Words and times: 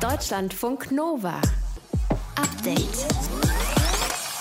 Deutschlandfunk 0.00 0.92
Nova. 0.92 1.40
Update. 2.36 3.06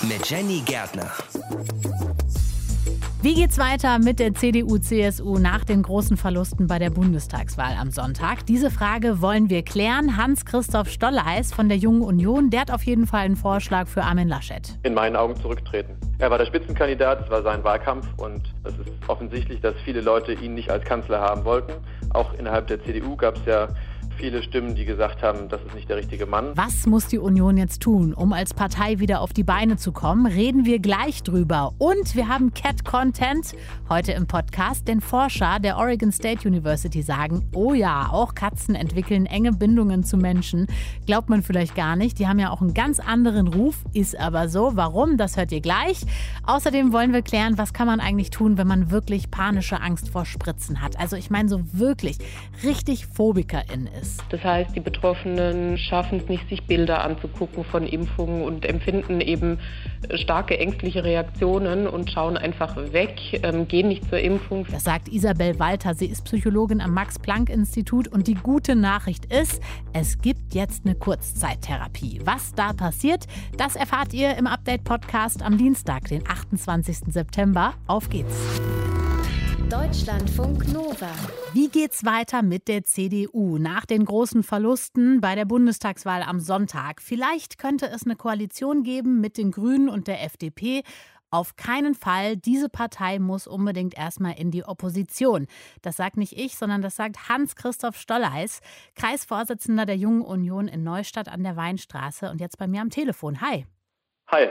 Mit 0.07 0.29
Jenny 0.29 0.61
Gärtner. 0.63 1.11
Wie 3.23 3.33
geht's 3.33 3.57
weiter 3.57 3.97
mit 3.97 4.19
der 4.19 4.35
CDU-CSU 4.35 5.39
nach 5.39 5.65
den 5.65 5.81
großen 5.81 6.15
Verlusten 6.15 6.67
bei 6.67 6.77
der 6.77 6.91
Bundestagswahl 6.91 7.75
am 7.79 7.89
Sonntag? 7.89 8.45
Diese 8.45 8.69
Frage 8.69 9.19
wollen 9.19 9.49
wir 9.49 9.63
klären. 9.63 10.15
Hans-Christoph 10.15 10.89
Stolleis 10.89 11.51
von 11.51 11.69
der 11.69 11.77
Jungen 11.77 12.03
Union, 12.03 12.51
der 12.51 12.61
hat 12.61 12.71
auf 12.71 12.83
jeden 12.83 13.07
Fall 13.07 13.21
einen 13.21 13.35
Vorschlag 13.35 13.87
für 13.87 14.03
Armin 14.03 14.27
Laschet. 14.27 14.77
In 14.83 14.93
meinen 14.93 15.15
Augen 15.15 15.35
zurücktreten. 15.41 15.97
Er 16.19 16.29
war 16.29 16.37
der 16.37 16.45
Spitzenkandidat, 16.45 17.23
es 17.25 17.29
war 17.31 17.41
sein 17.41 17.63
Wahlkampf 17.63 18.07
und 18.17 18.43
es 18.63 18.73
ist 18.73 18.91
offensichtlich, 19.07 19.59
dass 19.61 19.73
viele 19.83 20.01
Leute 20.01 20.33
ihn 20.33 20.53
nicht 20.53 20.69
als 20.69 20.85
Kanzler 20.85 21.19
haben 21.19 21.43
wollten. 21.45 21.73
Auch 22.13 22.33
innerhalb 22.35 22.67
der 22.67 22.83
CDU 22.83 23.15
gab 23.15 23.37
es 23.37 23.45
ja 23.45 23.67
viele 24.17 24.41
Stimmen, 24.41 24.73
die 24.73 24.85
gesagt 24.85 25.21
haben, 25.21 25.47
das 25.47 25.61
ist 25.61 25.75
nicht 25.75 25.89
der 25.89 25.97
richtige 25.97 26.25
Mann. 26.25 26.51
Was 26.55 26.87
muss 26.87 27.07
die 27.07 27.19
Union 27.19 27.55
jetzt 27.55 27.81
tun, 27.81 28.13
um 28.13 28.33
als 28.33 28.53
Partei 28.53 28.99
wieder 28.99 29.21
auf 29.21 29.31
die 29.31 29.43
Beine 29.43 29.77
zu 29.77 29.91
kommen? 29.91 30.25
Reden 30.25 30.65
wir 30.65 30.79
gleich 30.79 31.21
drüber. 31.21 31.73
Und 31.77 32.15
wir 32.15 32.27
haben 32.27 32.51
Cat-Content 32.53 33.53
heute 33.89 34.13
im 34.13 34.25
Podcast, 34.25 34.87
denn 34.87 35.01
Forscher 35.01 35.59
der 35.59 35.77
Oregon 35.77 36.11
State 36.11 36.47
University 36.47 37.03
sagen, 37.03 37.47
oh 37.53 37.73
ja, 37.73 38.09
auch 38.11 38.33
Katzen 38.33 38.73
entwickeln 38.73 39.27
enge 39.27 39.51
Bindungen 39.51 40.03
zu 40.03 40.17
Menschen. 40.17 40.65
Glaubt 41.05 41.29
man 41.29 41.43
vielleicht 41.43 41.75
gar 41.75 41.95
nicht. 41.95 42.17
Die 42.17 42.27
haben 42.27 42.39
ja 42.39 42.49
auch 42.49 42.61
einen 42.61 42.73
ganz 42.73 42.99
anderen 42.99 43.47
Ruf, 43.47 43.75
ist 43.93 44.19
aber 44.19 44.49
so. 44.49 44.71
Warum? 44.75 45.17
Das 45.17 45.37
hört 45.37 45.51
ihr 45.51 45.61
gleich. 45.61 46.01
Außerdem 46.43 46.91
wollen 46.91 47.13
wir 47.13 47.21
klären, 47.21 47.57
was 47.57 47.71
kann 47.71 47.85
man 47.85 47.99
eigentlich 47.99 48.31
tun, 48.31 48.57
wenn 48.57 48.67
man 48.67 48.89
wirklich 48.89 49.29
panische 49.29 49.79
Angst 49.79 50.09
vor 50.09 50.25
Spritzen 50.25 50.81
hat. 50.81 50.99
Also 50.99 51.15
ich 51.15 51.29
meine 51.29 51.49
so 51.49 51.61
wirklich 51.71 52.17
richtig 52.63 53.05
Phobikerin 53.05 53.87
ist 54.01 54.06
ist. 54.07 54.23
Das 54.29 54.43
heißt, 54.43 54.75
die 54.75 54.79
Betroffenen 54.79 55.77
schaffen 55.77 56.19
es 56.19 56.29
nicht, 56.29 56.47
sich 56.49 56.63
Bilder 56.63 57.03
anzugucken 57.03 57.63
von 57.63 57.85
Impfungen 57.85 58.43
und 58.43 58.65
empfinden 58.65 59.21
eben 59.21 59.59
starke 60.15 60.57
ängstliche 60.57 61.03
Reaktionen 61.03 61.87
und 61.87 62.11
schauen 62.11 62.37
einfach 62.37 62.75
weg, 62.93 63.39
ähm, 63.43 63.67
gehen 63.67 63.87
nicht 63.89 64.07
zur 64.09 64.19
Impfung. 64.19 64.65
Das 64.71 64.83
sagt 64.83 65.09
Isabel 65.09 65.59
Walter. 65.59 65.93
Sie 65.93 66.05
ist 66.05 66.25
Psychologin 66.25 66.81
am 66.81 66.93
Max-Planck-Institut 66.93 68.07
und 68.07 68.27
die 68.27 68.35
gute 68.35 68.75
Nachricht 68.75 69.25
ist, 69.25 69.61
es 69.93 70.19
gibt 70.19 70.53
jetzt 70.53 70.85
eine 70.85 70.95
Kurzzeittherapie. 70.95 72.21
Was 72.23 72.53
da 72.53 72.73
passiert, 72.73 73.25
das 73.57 73.75
erfahrt 73.75 74.13
ihr 74.13 74.35
im 74.37 74.47
Update-Podcast 74.47 75.41
am 75.41 75.57
Dienstag, 75.57 76.05
den 76.05 76.27
28. 76.27 77.13
September. 77.13 77.73
Auf 77.87 78.09
geht's! 78.09 78.35
Deutschlandfunk 79.69 80.71
Nova. 80.71 81.09
Wie 81.51 81.67
geht's 81.67 82.05
weiter 82.05 82.41
mit 82.41 82.69
der 82.69 82.85
CDU 82.85 83.57
nach 83.57 83.85
den 83.85 84.05
großen 84.05 84.41
Verlusten 84.41 85.19
bei 85.19 85.35
der 85.35 85.43
Bundestagswahl 85.43 86.23
am 86.23 86.39
Sonntag? 86.39 87.01
Vielleicht 87.01 87.57
könnte 87.57 87.87
es 87.87 88.05
eine 88.05 88.15
Koalition 88.15 88.83
geben 88.83 89.19
mit 89.19 89.37
den 89.37 89.51
Grünen 89.51 89.89
und 89.89 90.07
der 90.07 90.23
FDP. 90.23 90.83
Auf 91.31 91.57
keinen 91.57 91.95
Fall, 91.95 92.37
diese 92.37 92.69
Partei 92.69 93.19
muss 93.19 93.45
unbedingt 93.45 93.97
erstmal 93.97 94.39
in 94.39 94.51
die 94.51 94.63
Opposition. 94.63 95.47
Das 95.81 95.97
sagt 95.97 96.15
nicht 96.15 96.37
ich, 96.37 96.55
sondern 96.55 96.81
das 96.81 96.95
sagt 96.95 97.27
Hans-Christoph 97.27 97.97
Stolleis, 97.97 98.61
Kreisvorsitzender 98.95 99.85
der 99.85 99.97
Jungen 99.97 100.21
Union 100.21 100.69
in 100.69 100.83
Neustadt 100.83 101.27
an 101.27 101.43
der 101.43 101.57
Weinstraße 101.57 102.31
und 102.31 102.39
jetzt 102.39 102.57
bei 102.57 102.67
mir 102.67 102.79
am 102.79 102.89
Telefon. 102.89 103.41
Hi. 103.41 103.65
Hi. 104.31 104.47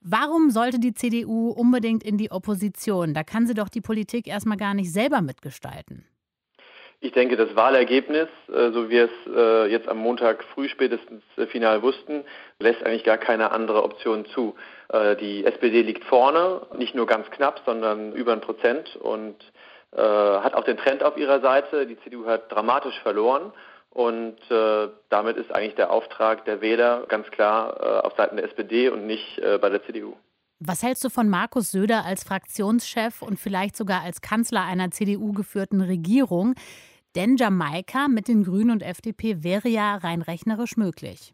Warum 0.00 0.50
sollte 0.50 0.78
die 0.78 0.94
CDU 0.94 1.50
unbedingt 1.50 2.04
in 2.04 2.18
die 2.18 2.30
Opposition? 2.30 3.14
Da 3.14 3.24
kann 3.24 3.46
sie 3.46 3.54
doch 3.54 3.68
die 3.68 3.80
Politik 3.80 4.28
erstmal 4.28 4.56
gar 4.56 4.74
nicht 4.74 4.92
selber 4.92 5.20
mitgestalten. 5.22 6.06
Ich 7.00 7.12
denke, 7.12 7.36
das 7.36 7.54
Wahlergebnis, 7.54 8.28
äh, 8.48 8.72
so 8.72 8.86
wie 8.86 8.90
wir 8.90 9.04
es 9.04 9.32
äh, 9.32 9.70
jetzt 9.70 9.88
am 9.88 9.98
Montag 9.98 10.42
früh 10.52 10.68
spätestens 10.68 11.22
äh, 11.36 11.46
final 11.46 11.82
wussten, 11.82 12.24
lässt 12.58 12.82
eigentlich 12.84 13.04
gar 13.04 13.18
keine 13.18 13.52
andere 13.52 13.84
Option 13.84 14.24
zu. 14.26 14.54
Die 15.20 15.44
SPD 15.44 15.82
liegt 15.82 16.02
vorne, 16.04 16.62
nicht 16.78 16.94
nur 16.94 17.04
ganz 17.04 17.28
knapp, 17.30 17.60
sondern 17.66 18.14
über 18.14 18.32
ein 18.32 18.40
Prozent 18.40 18.96
und 18.96 19.36
hat 19.92 20.54
auch 20.54 20.64
den 20.64 20.78
Trend 20.78 21.02
auf 21.02 21.18
ihrer 21.18 21.40
Seite. 21.40 21.86
Die 21.86 22.00
CDU 22.00 22.24
hat 22.24 22.50
dramatisch 22.50 22.98
verloren 23.00 23.52
und 23.90 24.38
äh, 24.50 24.88
damit 25.08 25.36
ist 25.36 25.54
eigentlich 25.54 25.74
der 25.74 25.90
Auftrag 25.90 26.44
der 26.44 26.60
Wähler 26.60 27.06
ganz 27.08 27.28
klar 27.30 27.76
äh, 27.80 28.06
auf 28.06 28.14
Seiten 28.16 28.36
der 28.36 28.44
SPD 28.44 28.88
und 28.88 29.06
nicht 29.06 29.38
äh, 29.38 29.58
bei 29.58 29.70
der 29.70 29.84
CDU. 29.84 30.14
Was 30.60 30.82
hältst 30.82 31.04
du 31.04 31.08
von 31.08 31.28
Markus 31.28 31.70
Söder 31.70 32.04
als 32.04 32.24
Fraktionschef 32.24 33.22
und 33.22 33.38
vielleicht 33.38 33.76
sogar 33.76 34.02
als 34.02 34.20
Kanzler 34.20 34.64
einer 34.64 34.90
CDU-geführten 34.90 35.80
Regierung? 35.80 36.54
Denn 37.14 37.36
Jamaika 37.36 38.08
mit 38.08 38.28
den 38.28 38.44
Grünen 38.44 38.70
und 38.70 38.82
FDP 38.82 39.42
wäre 39.42 39.68
ja 39.68 39.96
rein 39.96 40.20
rechnerisch 40.20 40.76
möglich. 40.76 41.32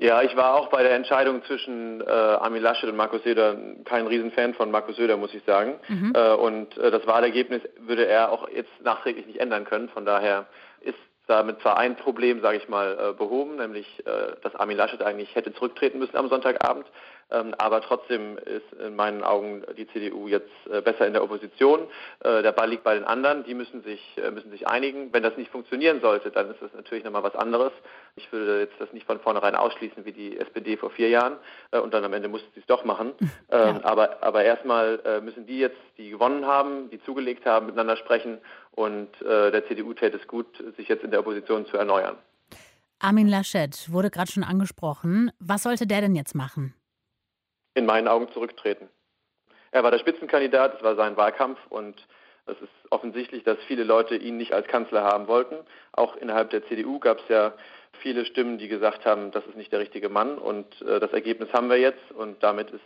Ja, 0.00 0.22
ich 0.22 0.36
war 0.36 0.54
auch 0.54 0.68
bei 0.68 0.82
der 0.82 0.92
Entscheidung 0.92 1.42
zwischen 1.44 2.00
äh, 2.00 2.04
Armin 2.04 2.62
Laschet 2.62 2.88
und 2.88 2.96
Markus 2.96 3.22
Söder 3.24 3.56
kein 3.84 4.06
Riesenfan 4.06 4.54
von 4.54 4.70
Markus 4.70 4.96
Söder, 4.96 5.16
muss 5.16 5.34
ich 5.34 5.42
sagen. 5.44 5.74
Mhm. 5.88 6.12
Äh, 6.14 6.34
und 6.34 6.76
äh, 6.78 6.92
das 6.92 7.04
Wahlergebnis 7.06 7.62
würde 7.80 8.06
er 8.06 8.30
auch 8.30 8.48
jetzt 8.48 8.70
nachträglich 8.80 9.26
nicht 9.26 9.40
ändern 9.40 9.64
können. 9.64 9.88
Von 9.88 10.04
daher 10.04 10.46
ist 10.80 10.98
damit 11.28 11.60
zwar 11.60 11.76
ein 11.76 11.94
Problem, 11.96 12.40
sage 12.40 12.56
ich 12.56 12.68
mal, 12.68 12.98
äh, 12.98 13.12
behoben, 13.12 13.56
nämlich 13.56 13.86
äh, 14.06 14.34
dass 14.42 14.54
Armin 14.56 14.76
Laschet 14.76 15.02
eigentlich 15.02 15.34
hätte 15.34 15.52
zurücktreten 15.54 15.98
müssen 15.98 16.16
am 16.16 16.28
Sonntagabend. 16.28 16.86
Ähm, 17.30 17.54
aber 17.58 17.80
trotzdem 17.82 18.38
ist 18.38 18.72
in 18.80 18.96
meinen 18.96 19.22
Augen 19.22 19.62
die 19.76 19.86
CDU 19.88 20.28
jetzt 20.28 20.50
äh, 20.70 20.80
besser 20.80 21.06
in 21.06 21.12
der 21.12 21.22
Opposition. 21.22 21.88
Der 22.22 22.52
Ball 22.52 22.68
liegt 22.68 22.84
bei 22.84 22.94
den 22.94 23.04
anderen, 23.04 23.44
die 23.44 23.54
müssen 23.54 23.82
sich, 23.82 24.00
müssen 24.32 24.50
sich 24.50 24.66
einigen. 24.66 25.12
Wenn 25.12 25.22
das 25.22 25.36
nicht 25.36 25.50
funktionieren 25.50 26.00
sollte, 26.00 26.30
dann 26.30 26.50
ist 26.50 26.60
das 26.60 26.72
natürlich 26.74 27.04
nochmal 27.04 27.22
was 27.22 27.34
anderes. 27.34 27.72
Ich 28.16 28.30
würde 28.32 28.60
jetzt 28.60 28.74
das 28.78 28.92
nicht 28.92 29.06
von 29.06 29.20
vornherein 29.20 29.54
ausschließen 29.54 30.04
wie 30.04 30.12
die 30.12 30.38
SPD 30.38 30.76
vor 30.76 30.90
vier 30.90 31.08
Jahren 31.08 31.36
und 31.70 31.94
dann 31.94 32.04
am 32.04 32.12
Ende 32.12 32.28
mussten 32.28 32.48
sie 32.54 32.60
es 32.60 32.66
doch 32.66 32.84
machen. 32.84 33.12
Ja. 33.50 33.70
Ähm, 33.70 33.80
aber, 33.82 34.22
aber 34.22 34.44
erstmal 34.44 35.20
müssen 35.22 35.46
die 35.46 35.58
jetzt, 35.58 35.78
die 35.96 36.10
gewonnen 36.10 36.46
haben, 36.46 36.90
die 36.90 37.02
zugelegt 37.02 37.46
haben, 37.46 37.66
miteinander 37.66 37.96
sprechen 37.96 38.38
und 38.78 39.10
äh, 39.22 39.50
der 39.50 39.66
CDU 39.66 39.92
täte 39.92 40.18
es 40.18 40.28
gut, 40.28 40.46
sich 40.76 40.88
jetzt 40.88 41.02
in 41.02 41.10
der 41.10 41.18
Opposition 41.18 41.66
zu 41.66 41.76
erneuern. 41.76 42.16
Armin 43.00 43.26
Laschet 43.26 43.92
wurde 43.92 44.08
gerade 44.08 44.30
schon 44.30 44.44
angesprochen. 44.44 45.32
Was 45.40 45.64
sollte 45.64 45.86
der 45.86 46.00
denn 46.00 46.14
jetzt 46.14 46.36
machen? 46.36 46.74
In 47.78 47.86
meinen 47.86 48.08
Augen 48.08 48.28
zurücktreten. 48.32 48.88
Er 49.70 49.84
war 49.84 49.92
der 49.92 50.00
Spitzenkandidat, 50.00 50.74
es 50.76 50.82
war 50.82 50.96
sein 50.96 51.16
Wahlkampf 51.16 51.58
und 51.68 51.94
es 52.46 52.60
ist 52.60 52.72
offensichtlich, 52.90 53.44
dass 53.44 53.56
viele 53.68 53.84
Leute 53.84 54.16
ihn 54.16 54.36
nicht 54.36 54.52
als 54.52 54.66
Kanzler 54.66 55.04
haben 55.04 55.28
wollten. 55.28 55.54
Auch 55.92 56.16
innerhalb 56.16 56.50
der 56.50 56.66
CDU 56.66 56.98
gab 56.98 57.20
es 57.20 57.28
ja 57.28 57.54
viele 58.00 58.24
Stimmen, 58.24 58.58
die 58.58 58.66
gesagt 58.66 59.06
haben, 59.06 59.30
das 59.30 59.46
ist 59.46 59.56
nicht 59.56 59.70
der 59.70 59.78
richtige 59.78 60.08
Mann 60.08 60.38
und 60.38 60.82
äh, 60.82 60.98
das 60.98 61.12
Ergebnis 61.12 61.52
haben 61.52 61.70
wir 61.70 61.78
jetzt 61.78 62.10
und 62.10 62.42
damit 62.42 62.72
ist 62.72 62.84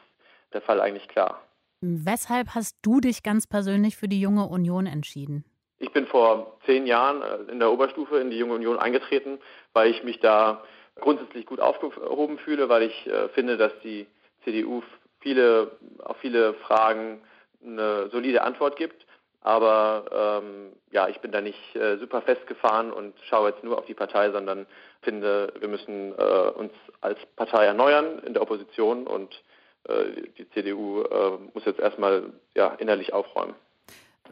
der 0.53 0.61
Fall 0.61 0.79
eigentlich 0.79 1.09
klar. 1.09 1.41
Weshalb 1.81 2.55
hast 2.55 2.77
du 2.83 3.01
dich 3.01 3.23
ganz 3.23 3.47
persönlich 3.47 3.97
für 3.97 4.09
die 4.09 4.21
junge 4.21 4.47
Union 4.47 4.85
entschieden? 4.85 5.47
Ich 5.79 5.91
bin 5.93 6.07
vor 6.07 6.59
zehn 6.67 6.87
Jahren 6.87 7.23
äh, 7.23 7.51
in 7.51 7.61
der 7.61 7.73
Oberstufe 7.73 8.19
in 8.19 8.29
die 8.29 8.37
Junge 8.37 8.57
Union 8.57 8.79
eingetreten, 8.79 9.39
weil 9.73 9.91
ich 9.91 10.05
mich 10.05 10.21
da 10.21 10.63
grundsätzlich 11.01 11.47
gut 11.47 11.61
aufgehoben 11.61 12.37
fühle, 12.37 12.69
weil 12.69 12.83
ich 12.83 13.07
äh, 13.07 13.31
finde, 13.31 13.57
dass 13.57 13.73
die 13.83 14.07
CDU 14.45 14.83
viele, 15.21 15.73
auf 16.05 16.17
viele 16.19 16.55
Fragen 16.55 17.23
eine 17.65 18.09
solide 18.11 18.43
Antwort 18.43 18.77
gibt. 18.77 19.07
Aber 19.43 20.41
ähm, 20.43 20.73
ja, 20.93 21.09
ich 21.09 21.19
bin 21.21 21.33
da 21.33 21.41
nicht 21.41 21.75
äh, 21.75 21.99
super 21.99 22.23
festgefahren 22.23 22.93
und 22.93 23.15
schaue 23.29 23.51
jetzt 23.51 23.65
nur 23.65 23.77
auf 23.77 23.87
die 23.87 23.95
Partei, 23.95 24.31
sondern 24.31 24.67
finde, 25.03 25.53
wir 25.59 25.69
müssen 25.69 26.13
äh, 26.17 26.51
uns 26.55 26.73
als 27.01 27.19
Partei 27.35 27.65
erneuern 27.67 28.21
in 28.21 28.35
der 28.35 28.43
Opposition 28.43 29.07
und 29.07 29.43
äh, 29.89 30.23
die 30.39 30.49
CDU 30.51 31.03
äh, 31.03 31.39
muss 31.55 31.65
jetzt 31.65 31.81
erstmal 31.81 32.33
ja, 32.55 32.69
innerlich 32.75 33.13
aufräumen. 33.13 33.55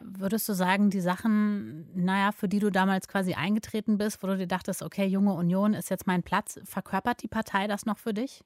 Würdest 0.00 0.48
du 0.48 0.52
sagen, 0.52 0.90
die 0.90 1.00
Sachen, 1.00 1.90
naja, 1.94 2.30
für 2.32 2.48
die 2.48 2.60
du 2.60 2.70
damals 2.70 3.08
quasi 3.08 3.34
eingetreten 3.34 3.98
bist, 3.98 4.22
wo 4.22 4.28
du 4.28 4.36
dir 4.36 4.46
dachtest, 4.46 4.82
okay, 4.82 5.04
junge 5.06 5.34
Union 5.34 5.74
ist 5.74 5.90
jetzt 5.90 6.06
mein 6.06 6.22
Platz, 6.22 6.60
verkörpert 6.64 7.22
die 7.22 7.28
Partei 7.28 7.66
das 7.66 7.84
noch 7.84 7.98
für 7.98 8.14
dich? 8.14 8.42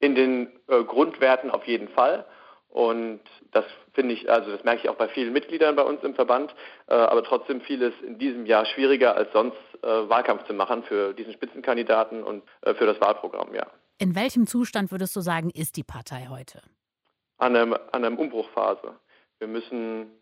In 0.00 0.14
den 0.14 0.52
äh, 0.68 0.84
Grundwerten 0.84 1.50
auf 1.50 1.66
jeden 1.66 1.88
Fall. 1.88 2.24
Und 2.68 3.20
das 3.52 3.64
finde 3.94 4.14
ich, 4.14 4.30
also 4.30 4.50
das 4.50 4.62
merke 4.62 4.82
ich 4.82 4.88
auch 4.88 4.96
bei 4.96 5.08
vielen 5.08 5.32
Mitgliedern 5.32 5.74
bei 5.74 5.82
uns 5.82 6.02
im 6.02 6.14
Verband, 6.14 6.54
äh, 6.86 6.94
aber 6.94 7.24
trotzdem 7.24 7.60
fiel 7.62 7.82
es 7.82 7.94
in 8.02 8.18
diesem 8.18 8.46
Jahr 8.46 8.66
schwieriger 8.66 9.16
als 9.16 9.32
sonst, 9.32 9.56
äh, 9.82 9.86
Wahlkampf 9.86 10.44
zu 10.44 10.54
machen 10.54 10.82
für 10.84 11.14
diesen 11.14 11.32
Spitzenkandidaten 11.32 12.22
und 12.22 12.42
äh, 12.62 12.74
für 12.74 12.86
das 12.86 13.00
Wahlprogramm, 13.00 13.54
ja. 13.54 13.66
In 13.98 14.14
welchem 14.14 14.46
Zustand 14.46 14.92
würdest 14.92 15.16
du 15.16 15.20
sagen, 15.20 15.50
ist 15.50 15.76
die 15.76 15.82
Partei 15.82 16.28
heute? 16.30 16.62
An, 17.38 17.56
einem, 17.56 17.72
an 17.72 18.04
einer 18.04 18.18
Umbruchphase. 18.18 18.94
Wir 19.38 19.48
müssen 19.48 20.12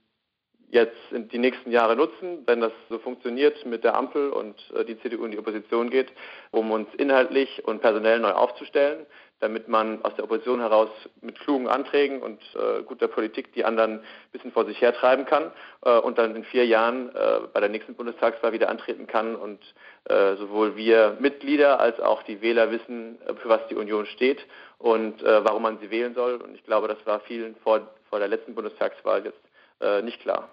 jetzt 0.69 0.96
die 1.12 1.38
nächsten 1.38 1.70
Jahre 1.70 1.96
nutzen, 1.96 2.43
wenn 2.46 2.61
das 2.61 2.72
so 2.88 2.99
funktioniert 2.99 3.64
mit 3.67 3.84
der 3.84 3.94
Ampel 3.94 4.31
und 4.31 4.56
äh, 4.75 4.84
die 4.84 4.99
CDU 5.00 5.25
in 5.25 5.31
die 5.31 5.38
Opposition 5.38 5.90
geht, 5.90 6.12
um 6.50 6.70
uns 6.70 6.88
inhaltlich 6.96 7.64
und 7.64 7.81
personell 7.81 8.20
neu 8.20 8.32
aufzustellen, 8.32 9.06
damit 9.41 9.69
man 9.69 10.03
aus 10.03 10.15
der 10.15 10.25
Opposition 10.25 10.61
heraus 10.61 10.88
mit 11.21 11.38
klugen 11.38 11.69
Anträgen 11.69 12.23
und 12.23 12.41
äh, 12.55 12.83
guter 12.83 13.09
Politik 13.09 13.53
die 13.53 13.65
anderen 13.65 13.99
ein 13.99 14.05
bisschen 14.33 14.53
vor 14.53 14.65
sich 14.65 14.81
hertreiben 14.81 15.27
kann 15.27 15.53
äh, 15.83 15.99
und 15.99 16.17
dann 16.19 16.35
in 16.35 16.44
vier 16.44 16.67
Jahren 16.67 17.15
äh, 17.15 17.41
bei 17.53 17.61
der 17.61 17.69
nächsten 17.69 17.94
Bundestagswahl 17.94 18.53
wieder 18.53 18.71
antreten 18.71 19.06
kann 19.06 19.37
und 19.37 19.61
äh, 20.05 20.37
sowohl 20.37 20.77
wir 20.77 21.17
Mitglieder 21.21 21.81
als 21.81 22.00
auch 22.00 22.23
die 22.23 22.41
Wähler 22.41 22.71
wissen, 22.71 23.19
äh, 23.27 23.35
für 23.35 23.49
was 23.49 23.61
die 23.69 23.75
Union 23.75 24.06
steht 24.06 24.41
und 24.79 25.23
warum 25.23 25.62
man 25.62 25.79
sie 25.79 25.91
wählen 25.91 26.15
soll. 26.15 26.35
Und 26.35 26.55
ich 26.55 26.62
glaube, 26.62 26.87
das 26.87 26.99
war 27.06 27.21
vielen 27.21 27.56
vor, 27.56 27.81
vor 28.11 28.19
der 28.19 28.29
letzten 28.29 28.55
Bundestagswahl 28.55 29.25
jetzt 29.25 30.05
nicht 30.05 30.21
klar. 30.21 30.50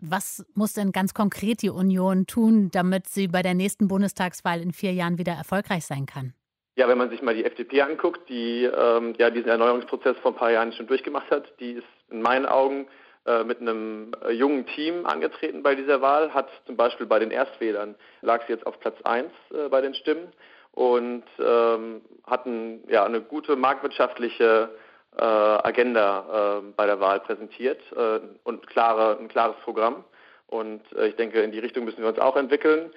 Was 0.00 0.44
muss 0.54 0.72
denn 0.72 0.90
ganz 0.90 1.14
konkret 1.14 1.62
die 1.62 1.70
Union 1.70 2.26
tun, 2.26 2.70
damit 2.72 3.08
sie 3.08 3.28
bei 3.28 3.42
der 3.42 3.54
nächsten 3.54 3.86
Bundestagswahl 3.86 4.60
in 4.60 4.72
vier 4.72 4.92
Jahren 4.92 5.18
wieder 5.18 5.34
erfolgreich 5.34 5.86
sein 5.86 6.06
kann? 6.06 6.34
Ja, 6.76 6.88
wenn 6.88 6.98
man 6.98 7.10
sich 7.10 7.20
mal 7.20 7.34
die 7.34 7.44
FDP 7.44 7.82
anguckt, 7.82 8.28
die 8.28 8.64
ähm, 8.64 9.14
ja 9.18 9.30
diesen 9.30 9.48
Erneuerungsprozess 9.48 10.16
vor 10.18 10.32
ein 10.32 10.36
paar 10.36 10.52
Jahren 10.52 10.72
schon 10.72 10.86
durchgemacht 10.86 11.30
hat, 11.30 11.52
die 11.60 11.72
ist 11.72 11.86
in 12.10 12.22
meinen 12.22 12.46
Augen 12.46 12.86
äh, 13.26 13.44
mit 13.44 13.60
einem 13.60 14.12
äh, 14.24 14.32
jungen 14.32 14.66
Team 14.66 15.04
angetreten 15.04 15.62
bei 15.62 15.74
dieser 15.74 16.00
Wahl, 16.00 16.32
hat 16.32 16.48
zum 16.66 16.76
Beispiel 16.76 17.06
bei 17.06 17.18
den 17.18 17.30
Erstwählern, 17.30 17.94
lag 18.22 18.46
sie 18.46 18.52
jetzt 18.52 18.66
auf 18.66 18.78
Platz 18.80 18.96
1 19.02 19.30
äh, 19.52 19.68
bei 19.68 19.80
den 19.80 19.94
Stimmen 19.94 20.32
und 20.72 21.24
ähm, 21.38 22.02
hatten 22.26 22.82
ja 22.88 23.04
eine 23.04 23.20
gute 23.20 23.56
marktwirtschaftliche 23.56 24.70
äh, 25.18 25.22
Agenda 25.22 26.60
äh, 26.60 26.72
bei 26.76 26.86
der 26.86 27.00
Wahl 27.00 27.20
präsentiert 27.20 27.80
äh, 27.92 28.20
und 28.44 28.66
klare, 28.68 29.18
ein 29.18 29.28
klares 29.28 29.56
Programm. 29.64 30.04
Und 30.50 30.82
ich 31.00 31.14
denke, 31.14 31.40
in 31.42 31.52
die 31.52 31.60
Richtung 31.60 31.84
müssen 31.84 32.02
wir 32.02 32.08
uns 32.08 32.18
auch 32.18 32.36
entwickeln, 32.36 32.90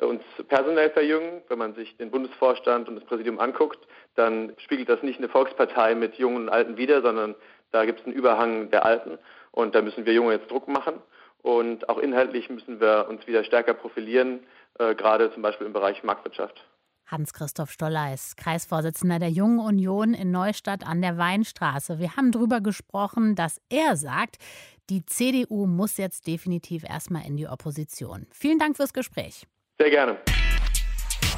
uns 0.00 0.22
personell 0.48 0.90
verjüngen. 0.90 1.42
Wenn 1.48 1.58
man 1.58 1.74
sich 1.74 1.96
den 1.96 2.10
Bundesvorstand 2.12 2.88
und 2.88 2.94
das 2.94 3.04
Präsidium 3.04 3.40
anguckt, 3.40 3.80
dann 4.14 4.54
spiegelt 4.58 4.88
das 4.88 5.02
nicht 5.02 5.18
eine 5.18 5.28
Volkspartei 5.28 5.96
mit 5.96 6.14
Jungen 6.14 6.44
und 6.44 6.48
Alten 6.48 6.76
wider, 6.76 7.02
sondern 7.02 7.34
da 7.72 7.84
gibt 7.84 7.98
es 7.98 8.06
einen 8.06 8.14
Überhang 8.14 8.70
der 8.70 8.84
Alten. 8.84 9.18
Und 9.50 9.74
da 9.74 9.82
müssen 9.82 10.06
wir 10.06 10.12
Junge 10.12 10.34
jetzt 10.34 10.52
Druck 10.52 10.68
machen. 10.68 10.94
Und 11.42 11.88
auch 11.88 11.98
inhaltlich 11.98 12.48
müssen 12.48 12.80
wir 12.80 13.06
uns 13.08 13.26
wieder 13.26 13.42
stärker 13.42 13.74
profilieren, 13.74 14.46
gerade 14.78 15.32
zum 15.32 15.42
Beispiel 15.42 15.66
im 15.66 15.72
Bereich 15.72 16.04
Marktwirtschaft. 16.04 16.64
Hans-Christoph 17.10 17.70
Stolleis, 17.70 18.36
Kreisvorsitzender 18.36 19.18
der 19.18 19.30
Jungen 19.30 19.58
Union 19.58 20.14
in 20.14 20.30
Neustadt 20.30 20.86
an 20.86 21.02
der 21.02 21.18
Weinstraße. 21.18 21.98
Wir 21.98 22.16
haben 22.16 22.32
darüber 22.32 22.60
gesprochen, 22.60 23.34
dass 23.34 23.60
er 23.68 23.96
sagt, 23.96 24.36
die 24.88 25.04
CDU 25.04 25.66
muss 25.66 25.96
jetzt 25.96 26.26
definitiv 26.26 26.84
erstmal 26.84 27.26
in 27.26 27.36
die 27.36 27.46
Opposition. 27.46 28.26
Vielen 28.32 28.58
Dank 28.58 28.76
fürs 28.76 28.92
Gespräch. 28.92 29.46
Sehr 29.78 29.90
gerne. 29.90 30.18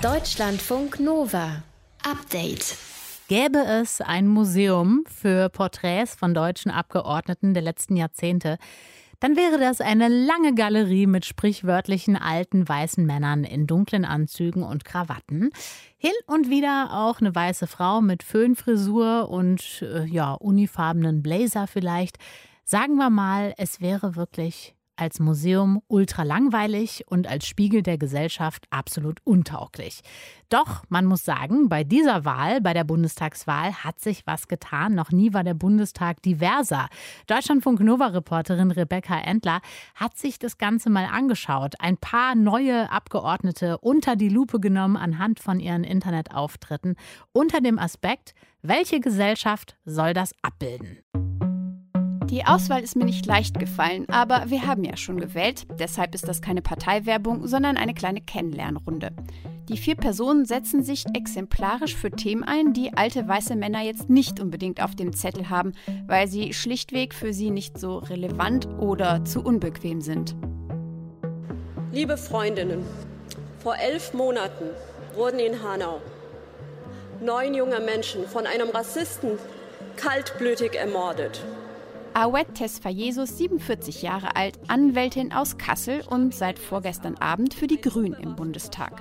Deutschlandfunk 0.02 1.00
Nova. 1.00 1.62
Update. 2.04 2.76
Gäbe 3.28 3.58
es 3.58 4.00
ein 4.00 4.26
Museum 4.26 5.04
für 5.06 5.48
Porträts 5.48 6.14
von 6.14 6.34
deutschen 6.34 6.70
Abgeordneten 6.70 7.54
der 7.54 7.62
letzten 7.62 7.96
Jahrzehnte, 7.96 8.58
dann 9.22 9.36
wäre 9.36 9.56
das 9.56 9.80
eine 9.80 10.08
lange 10.08 10.52
Galerie 10.52 11.06
mit 11.06 11.24
sprichwörtlichen 11.24 12.16
alten 12.16 12.68
weißen 12.68 13.06
Männern 13.06 13.44
in 13.44 13.68
dunklen 13.68 14.04
Anzügen 14.04 14.64
und 14.64 14.84
Krawatten. 14.84 15.50
Hin 15.96 16.10
und 16.26 16.50
wieder 16.50 16.88
auch 16.90 17.20
eine 17.20 17.32
weiße 17.32 17.68
Frau 17.68 18.00
mit 18.00 18.24
Föhnfrisur 18.24 19.30
und 19.30 19.80
äh, 19.82 20.06
ja, 20.06 20.32
unifarbenen 20.32 21.22
Blazer 21.22 21.68
vielleicht. 21.68 22.18
Sagen 22.64 22.96
wir 22.96 23.10
mal, 23.10 23.54
es 23.58 23.80
wäre 23.80 24.16
wirklich 24.16 24.74
als 24.96 25.20
Museum 25.20 25.82
ultra 25.88 26.22
langweilig 26.22 27.04
und 27.08 27.26
als 27.26 27.46
Spiegel 27.46 27.82
der 27.82 27.98
Gesellschaft 27.98 28.66
absolut 28.70 29.20
untauglich. 29.24 30.00
Doch 30.48 30.82
man 30.88 31.06
muss 31.06 31.24
sagen, 31.24 31.68
bei 31.68 31.84
dieser 31.84 32.24
Wahl, 32.24 32.60
bei 32.60 32.74
der 32.74 32.84
Bundestagswahl, 32.84 33.72
hat 33.72 34.00
sich 34.00 34.26
was 34.26 34.48
getan. 34.48 34.94
Noch 34.94 35.10
nie 35.10 35.32
war 35.32 35.44
der 35.44 35.54
Bundestag 35.54 36.22
diverser. 36.22 36.88
Deutschlandfunk 37.26 37.80
Nova-Reporterin 37.80 38.70
Rebecca 38.70 39.18
Endler 39.18 39.60
hat 39.94 40.18
sich 40.18 40.38
das 40.38 40.58
Ganze 40.58 40.90
mal 40.90 41.06
angeschaut. 41.06 41.74
Ein 41.78 41.96
paar 41.96 42.34
neue 42.34 42.90
Abgeordnete 42.90 43.78
unter 43.78 44.16
die 44.16 44.28
Lupe 44.28 44.60
genommen 44.60 44.96
anhand 44.96 45.40
von 45.40 45.58
ihren 45.58 45.84
Internetauftritten 45.84 46.96
unter 47.32 47.60
dem 47.60 47.78
Aspekt, 47.78 48.34
welche 48.60 49.00
Gesellschaft 49.00 49.76
soll 49.84 50.12
das 50.12 50.34
abbilden? 50.42 50.98
Die 52.32 52.46
Auswahl 52.46 52.82
ist 52.82 52.96
mir 52.96 53.04
nicht 53.04 53.26
leicht 53.26 53.58
gefallen, 53.58 54.06
aber 54.08 54.44
wir 54.46 54.66
haben 54.66 54.84
ja 54.84 54.96
schon 54.96 55.20
gewählt. 55.20 55.66
Deshalb 55.78 56.14
ist 56.14 56.26
das 56.26 56.40
keine 56.40 56.62
Parteiwerbung, 56.62 57.46
sondern 57.46 57.76
eine 57.76 57.92
kleine 57.92 58.22
Kennenlernrunde. 58.22 59.10
Die 59.68 59.76
vier 59.76 59.96
Personen 59.96 60.46
setzen 60.46 60.82
sich 60.82 61.04
exemplarisch 61.12 61.94
für 61.94 62.10
Themen 62.10 62.42
ein, 62.42 62.72
die 62.72 62.94
alte 62.94 63.28
weiße 63.28 63.54
Männer 63.54 63.82
jetzt 63.82 64.08
nicht 64.08 64.40
unbedingt 64.40 64.82
auf 64.82 64.94
dem 64.94 65.12
Zettel 65.12 65.50
haben, 65.50 65.72
weil 66.06 66.26
sie 66.26 66.54
schlichtweg 66.54 67.12
für 67.12 67.34
sie 67.34 67.50
nicht 67.50 67.78
so 67.78 67.98
relevant 67.98 68.66
oder 68.78 69.26
zu 69.26 69.42
unbequem 69.44 70.00
sind. 70.00 70.34
Liebe 71.92 72.16
Freundinnen, 72.16 72.82
vor 73.58 73.76
elf 73.76 74.14
Monaten 74.14 74.70
wurden 75.14 75.38
in 75.38 75.62
Hanau 75.62 76.00
neun 77.20 77.52
junge 77.52 77.80
Menschen 77.80 78.26
von 78.26 78.46
einem 78.46 78.70
Rassisten 78.70 79.32
kaltblütig 79.96 80.74
ermordet. 80.74 81.42
Awet 82.14 82.54
Tesfayesus, 82.54 83.38
47 83.38 84.02
Jahre 84.02 84.36
alt, 84.36 84.58
Anwältin 84.68 85.32
aus 85.32 85.56
Kassel 85.56 86.02
und 86.06 86.34
seit 86.34 86.58
vorgestern 86.58 87.16
Abend 87.16 87.54
für 87.54 87.66
die 87.66 87.80
Grünen 87.80 88.20
im 88.20 88.36
Bundestag. 88.36 89.00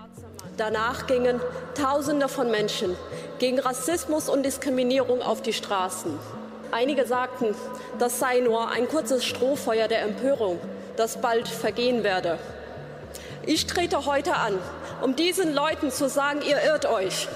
Danach 0.56 1.08
gingen 1.08 1.42
Tausende 1.76 2.30
von 2.30 2.50
Menschen 2.50 2.96
gegen 3.38 3.60
Rassismus 3.60 4.30
und 4.30 4.44
Diskriminierung 4.44 5.22
auf 5.22 5.42
die 5.42 5.52
Straßen. 5.52 6.12
Einige 6.72 7.06
sagten, 7.06 7.54
das 8.00 8.20
sei 8.20 8.40
nur 8.40 8.70
ein 8.70 8.88
kurzes 8.88 9.26
Strohfeuer 9.26 9.90
der 9.90 10.04
Empörung, 10.04 10.58
das 10.96 11.20
bald 11.20 11.50
vergehen 11.50 12.04
werde. 12.04 12.40
Ich 13.46 13.66
trete 13.66 14.06
heute 14.06 14.36
an, 14.36 14.54
um 15.02 15.18
diesen 15.18 15.54
Leuten 15.54 15.92
zu 15.92 16.08
sagen, 16.08 16.40
ihr 16.48 16.62
irrt 16.64 16.86
euch. 16.86 17.28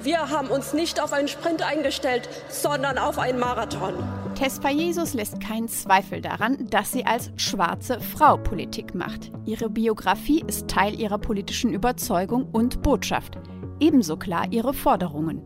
Wir 0.00 0.30
haben 0.30 0.48
uns 0.48 0.72
nicht 0.72 1.02
auf 1.02 1.12
einen 1.12 1.28
Sprint 1.28 1.62
eingestellt, 1.62 2.28
sondern 2.48 2.96
auf 2.96 3.18
einen 3.18 3.38
Marathon. 3.38 3.94
Tesfa 4.36 4.68
Jesus 4.68 5.14
lässt 5.14 5.40
keinen 5.40 5.66
Zweifel 5.66 6.20
daran, 6.20 6.68
dass 6.68 6.92
sie 6.92 7.06
als 7.06 7.30
schwarze 7.36 8.00
Frau 8.00 8.36
Politik 8.36 8.94
macht. 8.94 9.32
Ihre 9.46 9.70
Biografie 9.70 10.44
ist 10.46 10.68
Teil 10.68 11.00
ihrer 11.00 11.16
politischen 11.16 11.72
Überzeugung 11.72 12.46
und 12.52 12.82
Botschaft. 12.82 13.38
Ebenso 13.80 14.18
klar 14.18 14.46
ihre 14.50 14.74
Forderungen. 14.74 15.40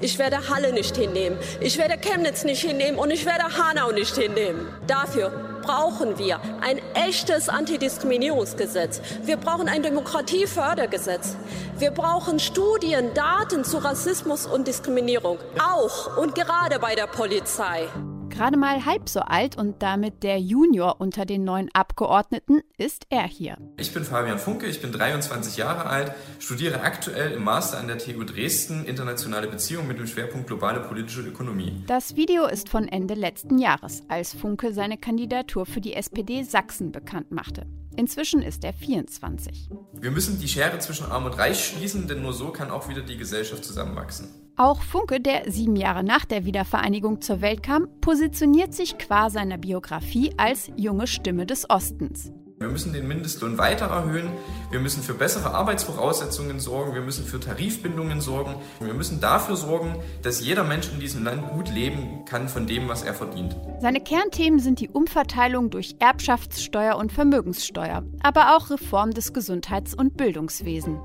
Ich 0.00 0.18
werde 0.18 0.48
Halle 0.48 0.72
nicht 0.72 0.96
hinnehmen, 0.96 1.38
ich 1.60 1.76
werde 1.76 1.98
Chemnitz 1.98 2.42
nicht 2.42 2.64
hinnehmen 2.64 2.98
und 2.98 3.10
ich 3.10 3.26
werde 3.26 3.44
Hanau 3.44 3.92
nicht 3.92 4.16
hinnehmen. 4.16 4.66
Dafür 4.86 5.30
brauchen 5.62 6.18
wir 6.18 6.40
ein 6.62 6.80
echtes 6.94 7.50
Antidiskriminierungsgesetz. 7.50 9.02
Wir 9.24 9.36
brauchen 9.36 9.68
ein 9.68 9.82
Demokratiefördergesetz. 9.82 11.36
Wir 11.78 11.90
brauchen 11.90 12.38
Studien, 12.38 13.12
Daten 13.12 13.62
zu 13.62 13.76
Rassismus 13.76 14.46
und 14.46 14.66
Diskriminierung, 14.66 15.38
auch 15.62 16.16
und 16.16 16.34
gerade 16.34 16.78
bei 16.78 16.94
der 16.94 17.06
Polizei. 17.06 17.88
Gerade 18.32 18.56
mal 18.56 18.86
halb 18.86 19.10
so 19.10 19.20
alt 19.20 19.58
und 19.58 19.82
damit 19.82 20.22
der 20.22 20.40
Junior 20.40 21.00
unter 21.00 21.26
den 21.26 21.44
neuen 21.44 21.68
Abgeordneten 21.74 22.62
ist 22.78 23.04
er 23.10 23.24
hier. 23.24 23.58
Ich 23.76 23.92
bin 23.92 24.04
Fabian 24.04 24.38
Funke, 24.38 24.66
ich 24.66 24.80
bin 24.80 24.90
23 24.90 25.58
Jahre 25.58 25.84
alt, 25.84 26.14
studiere 26.38 26.80
aktuell 26.80 27.32
im 27.32 27.44
Master 27.44 27.78
an 27.78 27.88
der 27.88 27.98
TU 27.98 28.24
Dresden 28.24 28.86
internationale 28.86 29.48
Beziehungen 29.48 29.86
mit 29.86 29.98
dem 29.98 30.06
Schwerpunkt 30.06 30.46
globale 30.46 30.80
politische 30.80 31.20
Ökonomie. 31.20 31.84
Das 31.86 32.16
Video 32.16 32.46
ist 32.46 32.70
von 32.70 32.88
Ende 32.88 33.12
letzten 33.12 33.58
Jahres, 33.58 34.02
als 34.08 34.34
Funke 34.34 34.72
seine 34.72 34.96
Kandidatur 34.96 35.66
für 35.66 35.82
die 35.82 35.92
SPD 35.92 36.42
Sachsen 36.42 36.90
bekannt 36.90 37.32
machte. 37.32 37.66
Inzwischen 37.96 38.40
ist 38.40 38.64
er 38.64 38.72
24. 38.72 39.68
Wir 39.92 40.10
müssen 40.10 40.40
die 40.40 40.48
Schere 40.48 40.78
zwischen 40.78 41.04
Arm 41.04 41.26
und 41.26 41.36
Reich 41.36 41.66
schließen, 41.66 42.08
denn 42.08 42.22
nur 42.22 42.32
so 42.32 42.48
kann 42.48 42.70
auch 42.70 42.88
wieder 42.88 43.02
die 43.02 43.18
Gesellschaft 43.18 43.62
zusammenwachsen. 43.62 44.28
Auch 44.56 44.82
Funke, 44.82 45.20
der 45.20 45.50
sieben 45.50 45.76
Jahre 45.76 46.04
nach 46.04 46.26
der 46.26 46.44
Wiedervereinigung 46.44 47.22
zur 47.22 47.40
Welt 47.40 47.62
kam, 47.62 47.88
positioniert 48.00 48.74
sich 48.74 48.98
qua 48.98 49.30
seiner 49.30 49.56
Biografie 49.56 50.32
als 50.36 50.70
junge 50.76 51.06
Stimme 51.06 51.46
des 51.46 51.68
Ostens. 51.70 52.32
Wir 52.62 52.68
müssen 52.68 52.92
den 52.92 53.08
Mindestlohn 53.08 53.58
weiter 53.58 53.86
erhöhen. 53.86 54.30
Wir 54.70 54.78
müssen 54.78 55.02
für 55.02 55.14
bessere 55.14 55.52
Arbeitsvoraussetzungen 55.52 56.60
sorgen. 56.60 56.94
Wir 56.94 57.00
müssen 57.00 57.24
für 57.24 57.40
Tarifbindungen 57.40 58.20
sorgen. 58.20 58.54
Wir 58.78 58.94
müssen 58.94 59.20
dafür 59.20 59.56
sorgen, 59.56 59.96
dass 60.22 60.40
jeder 60.40 60.62
Mensch 60.62 60.88
in 60.92 61.00
diesem 61.00 61.24
Land 61.24 61.48
gut 61.50 61.68
leben 61.68 62.24
kann 62.24 62.48
von 62.48 62.68
dem, 62.68 62.88
was 62.88 63.02
er 63.02 63.14
verdient. 63.14 63.56
Seine 63.80 64.00
Kernthemen 64.00 64.60
sind 64.60 64.78
die 64.78 64.90
Umverteilung 64.90 65.70
durch 65.70 65.96
Erbschaftssteuer 65.98 66.96
und 66.96 67.10
Vermögenssteuer, 67.10 68.04
aber 68.22 68.56
auch 68.56 68.70
Reform 68.70 69.10
des 69.10 69.32
Gesundheits- 69.32 69.94
und 69.94 70.16
Bildungswesens. 70.16 71.00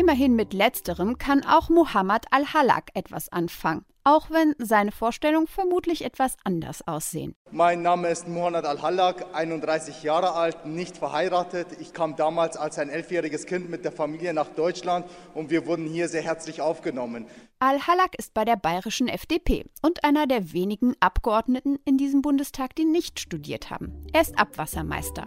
Immerhin 0.00 0.34
mit 0.34 0.54
letzterem 0.54 1.18
kann 1.18 1.44
auch 1.44 1.68
Muhammad 1.68 2.24
al-Halak 2.30 2.88
etwas 2.94 3.30
anfangen, 3.30 3.84
auch 4.02 4.30
wenn 4.30 4.54
seine 4.56 4.92
Vorstellungen 4.92 5.46
vermutlich 5.46 6.06
etwas 6.06 6.36
anders 6.42 6.80
aussehen. 6.88 7.34
Mein 7.50 7.82
Name 7.82 8.08
ist 8.08 8.26
Muhammad 8.26 8.64
al-Halak, 8.64 9.26
31 9.34 10.02
Jahre 10.02 10.32
alt, 10.32 10.64
nicht 10.64 10.96
verheiratet. 10.96 11.66
Ich 11.80 11.92
kam 11.92 12.16
damals 12.16 12.56
als 12.56 12.78
ein 12.78 12.88
elfjähriges 12.88 13.44
Kind 13.44 13.68
mit 13.68 13.84
der 13.84 13.92
Familie 13.92 14.32
nach 14.32 14.48
Deutschland 14.48 15.04
und 15.34 15.50
wir 15.50 15.66
wurden 15.66 15.84
hier 15.84 16.08
sehr 16.08 16.22
herzlich 16.22 16.62
aufgenommen. 16.62 17.26
Al-Halak 17.58 18.14
ist 18.16 18.32
bei 18.32 18.46
der 18.46 18.56
bayerischen 18.56 19.06
FDP 19.06 19.66
und 19.82 20.02
einer 20.02 20.26
der 20.26 20.54
wenigen 20.54 20.94
Abgeordneten 21.00 21.78
in 21.84 21.98
diesem 21.98 22.22
Bundestag, 22.22 22.74
die 22.74 22.86
nicht 22.86 23.20
studiert 23.20 23.68
haben. 23.68 24.06
Er 24.14 24.22
ist 24.22 24.38
Abwassermeister. 24.38 25.26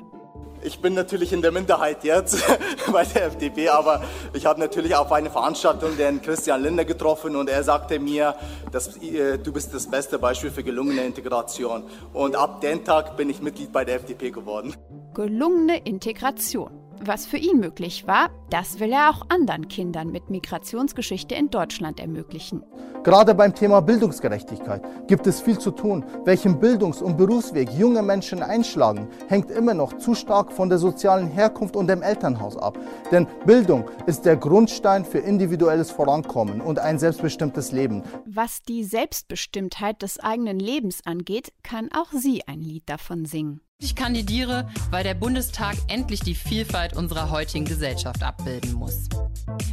Ich 0.65 0.79
bin 0.79 0.93
natürlich 0.93 1.33
in 1.33 1.41
der 1.41 1.51
Minderheit 1.51 2.03
jetzt 2.03 2.43
bei 2.91 3.03
der 3.03 3.25
FDP, 3.25 3.69
aber 3.69 4.01
ich 4.33 4.45
habe 4.45 4.59
natürlich 4.59 4.95
auf 4.95 5.11
eine 5.11 5.29
Veranstaltung 5.29 5.97
den 5.97 6.21
Christian 6.21 6.61
Lindner 6.61 6.85
getroffen 6.85 7.35
und 7.35 7.49
er 7.49 7.63
sagte 7.63 7.99
mir, 7.99 8.35
dass, 8.71 8.95
äh, 8.97 9.37
du 9.37 9.51
bist 9.51 9.73
das 9.73 9.89
beste 9.89 10.19
Beispiel 10.19 10.51
für 10.51 10.63
gelungene 10.63 11.05
Integration. 11.05 11.83
Und 12.13 12.35
ab 12.35 12.61
dem 12.61 12.83
Tag 12.85 13.17
bin 13.17 13.29
ich 13.29 13.41
Mitglied 13.41 13.71
bei 13.71 13.83
der 13.83 13.95
FDP 13.95 14.31
geworden. 14.31 14.73
Gelungene 15.13 15.79
Integration. 15.79 16.82
Was 17.01 17.25
für 17.25 17.37
ihn 17.37 17.59
möglich 17.59 18.07
war, 18.07 18.29
das 18.49 18.79
will 18.79 18.91
er 18.91 19.09
auch 19.09 19.25
anderen 19.29 19.67
Kindern 19.67 20.11
mit 20.11 20.29
Migrationsgeschichte 20.29 21.35
in 21.35 21.49
Deutschland 21.49 21.99
ermöglichen. 21.99 22.63
Gerade 23.03 23.35
beim 23.35 23.53
Thema 23.53 23.81
Bildungsgerechtigkeit 23.81 24.81
gibt 25.07 25.27
es 25.27 25.41
viel 25.41 25.59
zu 25.59 25.71
tun. 25.71 26.05
Welchen 26.23 26.59
Bildungs- 26.59 27.01
und 27.01 27.17
Berufsweg 27.17 27.69
junge 27.71 28.01
Menschen 28.01 28.41
einschlagen, 28.41 29.09
hängt 29.27 29.51
immer 29.51 29.73
noch 29.73 29.97
zu 29.97 30.15
stark 30.15 30.53
von 30.53 30.69
der 30.69 30.77
sozialen 30.77 31.27
Herkunft 31.27 31.75
und 31.75 31.87
dem 31.87 32.01
Elternhaus 32.01 32.55
ab. 32.55 32.79
Denn 33.11 33.27
Bildung 33.45 33.89
ist 34.05 34.23
der 34.25 34.37
Grundstein 34.37 35.03
für 35.03 35.19
individuelles 35.19 35.91
Vorankommen 35.91 36.61
und 36.61 36.79
ein 36.79 36.97
selbstbestimmtes 36.97 37.73
Leben. 37.73 38.03
Was 38.25 38.61
die 38.61 38.85
Selbstbestimmtheit 38.85 40.01
des 40.01 40.21
eigenen 40.21 40.59
Lebens 40.59 41.01
angeht, 41.05 41.51
kann 41.61 41.89
auch 41.91 42.11
sie 42.13 42.47
ein 42.47 42.61
Lied 42.61 42.83
davon 42.87 43.25
singen. 43.25 43.59
Ich 43.83 43.95
kandidiere, 43.95 44.69
weil 44.91 45.03
der 45.03 45.13
Bundestag 45.13 45.75
endlich 45.89 46.21
die 46.21 46.35
Vielfalt 46.35 46.95
unserer 46.95 47.29
heutigen 47.31 47.65
Gesellschaft 47.65 48.23
abbilden 48.23 48.71
muss. 48.71 49.09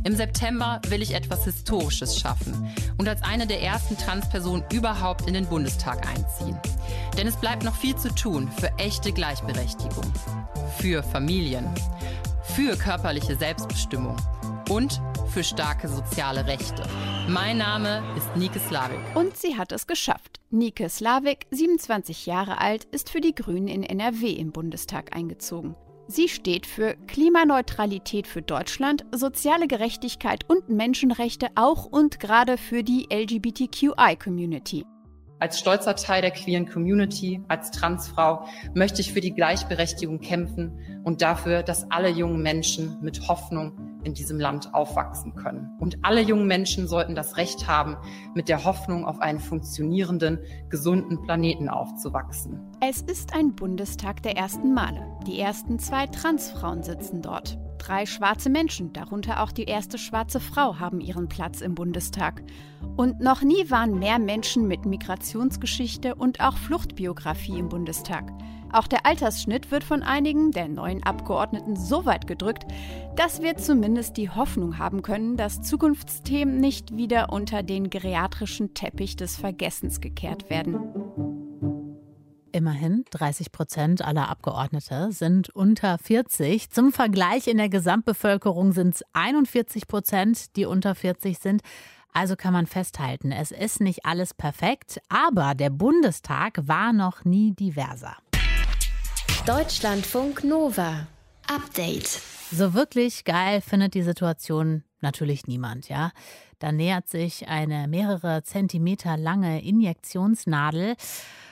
Im 0.02 0.16
September 0.16 0.80
will 0.88 1.00
ich 1.00 1.14
etwas 1.14 1.44
Historisches 1.44 2.18
schaffen 2.18 2.74
und 2.98 3.08
als 3.08 3.22
eine 3.22 3.46
der 3.46 3.62
ersten 3.62 3.96
Transpersonen 3.96 4.64
überhaupt 4.72 5.28
in 5.28 5.34
den 5.34 5.46
Bundestag 5.46 6.08
einziehen. 6.08 6.58
Denn 7.16 7.28
es 7.28 7.36
bleibt 7.36 7.62
noch 7.62 7.76
viel 7.76 7.94
zu 7.94 8.12
tun 8.12 8.50
für 8.58 8.76
echte 8.78 9.12
Gleichberechtigung, 9.12 10.12
für 10.78 11.04
Familien, 11.04 11.68
für 12.42 12.76
körperliche 12.76 13.36
Selbstbestimmung 13.36 14.16
und 14.70 15.02
für 15.32 15.44
starke 15.44 15.88
soziale 15.88 16.46
Rechte. 16.46 16.82
Mein 17.28 17.58
Name 17.58 18.02
ist 18.16 18.34
Nike 18.36 18.60
Slavik. 18.60 18.98
Und 19.14 19.36
sie 19.36 19.58
hat 19.58 19.72
es 19.72 19.86
geschafft. 19.86 20.40
Nike 20.50 20.88
Slavik, 20.88 21.46
27 21.50 22.26
Jahre 22.26 22.58
alt, 22.58 22.84
ist 22.84 23.10
für 23.10 23.20
die 23.20 23.34
Grünen 23.34 23.68
in 23.68 23.82
NRW 23.82 24.30
im 24.30 24.52
Bundestag 24.52 25.14
eingezogen. 25.14 25.74
Sie 26.06 26.28
steht 26.28 26.66
für 26.66 26.96
Klimaneutralität 27.06 28.26
für 28.26 28.42
Deutschland, 28.42 29.04
soziale 29.14 29.68
Gerechtigkeit 29.68 30.48
und 30.48 30.68
Menschenrechte 30.68 31.48
auch 31.54 31.84
und 31.84 32.18
gerade 32.18 32.56
für 32.56 32.82
die 32.82 33.06
LGBTQI-Community. 33.12 34.84
Als 35.40 35.58
stolzer 35.58 35.96
Teil 35.96 36.20
der 36.20 36.32
queeren 36.32 36.68
Community, 36.68 37.42
als 37.48 37.70
Transfrau, 37.70 38.44
möchte 38.74 39.00
ich 39.00 39.14
für 39.14 39.22
die 39.22 39.32
Gleichberechtigung 39.32 40.20
kämpfen 40.20 41.00
und 41.02 41.22
dafür, 41.22 41.62
dass 41.62 41.90
alle 41.90 42.10
jungen 42.10 42.42
Menschen 42.42 42.98
mit 43.00 43.26
Hoffnung 43.26 43.72
in 44.04 44.12
diesem 44.12 44.38
Land 44.38 44.74
aufwachsen 44.74 45.34
können. 45.34 45.70
Und 45.78 45.98
alle 46.02 46.20
jungen 46.20 46.46
Menschen 46.46 46.86
sollten 46.86 47.14
das 47.14 47.38
Recht 47.38 47.66
haben, 47.66 47.96
mit 48.34 48.50
der 48.50 48.64
Hoffnung 48.64 49.06
auf 49.06 49.20
einen 49.20 49.40
funktionierenden, 49.40 50.40
gesunden 50.68 51.22
Planeten 51.22 51.70
aufzuwachsen. 51.70 52.60
Es 52.80 53.00
ist 53.00 53.34
ein 53.34 53.54
Bundestag 53.54 54.22
der 54.22 54.36
ersten 54.36 54.74
Male. 54.74 55.06
Die 55.26 55.40
ersten 55.40 55.78
zwei 55.78 56.06
Transfrauen 56.06 56.82
sitzen 56.82 57.22
dort. 57.22 57.58
Drei 57.80 58.04
schwarze 58.04 58.50
Menschen, 58.50 58.92
darunter 58.92 59.42
auch 59.42 59.52
die 59.52 59.64
erste 59.64 59.96
schwarze 59.96 60.38
Frau, 60.38 60.78
haben 60.78 61.00
ihren 61.00 61.30
Platz 61.30 61.62
im 61.62 61.74
Bundestag. 61.74 62.42
Und 62.94 63.20
noch 63.20 63.40
nie 63.40 63.70
waren 63.70 63.98
mehr 63.98 64.18
Menschen 64.18 64.68
mit 64.68 64.84
Migrationsgeschichte 64.84 66.14
und 66.14 66.40
auch 66.40 66.58
Fluchtbiografie 66.58 67.58
im 67.58 67.70
Bundestag. 67.70 68.30
Auch 68.70 68.86
der 68.86 69.06
Altersschnitt 69.06 69.70
wird 69.70 69.82
von 69.82 70.02
einigen 70.02 70.50
der 70.50 70.68
neuen 70.68 71.02
Abgeordneten 71.02 71.74
so 71.74 72.04
weit 72.04 72.26
gedrückt, 72.26 72.66
dass 73.16 73.40
wir 73.40 73.56
zumindest 73.56 74.18
die 74.18 74.28
Hoffnung 74.28 74.78
haben 74.78 75.00
können, 75.00 75.38
dass 75.38 75.62
Zukunftsthemen 75.62 76.60
nicht 76.60 76.94
wieder 76.94 77.32
unter 77.32 77.62
den 77.62 77.88
geriatrischen 77.88 78.74
Teppich 78.74 79.16
des 79.16 79.36
Vergessens 79.36 80.02
gekehrt 80.02 80.50
werden. 80.50 81.29
Immerhin 82.52 83.04
30 83.10 83.52
Prozent 83.52 84.04
aller 84.04 84.28
Abgeordnete 84.28 85.12
sind 85.12 85.50
unter 85.50 85.98
40. 85.98 86.70
Zum 86.70 86.92
Vergleich 86.92 87.46
in 87.46 87.58
der 87.58 87.68
Gesamtbevölkerung 87.68 88.72
sind 88.72 88.96
es 88.96 89.04
41 89.12 89.86
Prozent, 89.86 90.56
die 90.56 90.64
unter 90.64 90.96
40 90.96 91.38
sind. 91.38 91.62
Also 92.12 92.34
kann 92.34 92.52
man 92.52 92.66
festhalten, 92.66 93.30
es 93.30 93.52
ist 93.52 93.80
nicht 93.80 94.04
alles 94.04 94.34
perfekt, 94.34 95.00
aber 95.08 95.54
der 95.54 95.70
Bundestag 95.70 96.58
war 96.62 96.92
noch 96.92 97.24
nie 97.24 97.52
diverser. 97.52 98.16
Deutschlandfunk 99.46 100.42
Nova. 100.42 101.06
Update. 101.46 102.20
So 102.50 102.74
wirklich 102.74 103.24
geil 103.24 103.60
findet 103.60 103.94
die 103.94 104.02
Situation 104.02 104.82
natürlich 105.00 105.46
niemand, 105.46 105.88
ja. 105.88 106.10
Da 106.58 106.72
nähert 106.72 107.08
sich 107.08 107.48
eine 107.48 107.86
mehrere 107.86 108.42
Zentimeter 108.42 109.16
lange 109.16 109.62
Injektionsnadel 109.62 110.96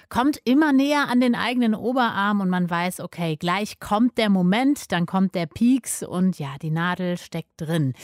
kommt 0.08 0.40
immer 0.44 0.72
näher 0.72 1.08
an 1.08 1.20
den 1.20 1.34
eigenen 1.34 1.74
Oberarm 1.74 2.40
und 2.40 2.48
man 2.48 2.68
weiß, 2.68 3.00
okay, 3.00 3.36
gleich 3.36 3.78
kommt 3.78 4.18
der 4.18 4.30
Moment, 4.30 4.92
dann 4.92 5.06
kommt 5.06 5.34
der 5.34 5.46
Pieks 5.46 6.02
und 6.02 6.38
ja, 6.38 6.56
die 6.60 6.70
Nadel 6.70 7.18
steckt 7.18 7.52
drin. 7.56 7.94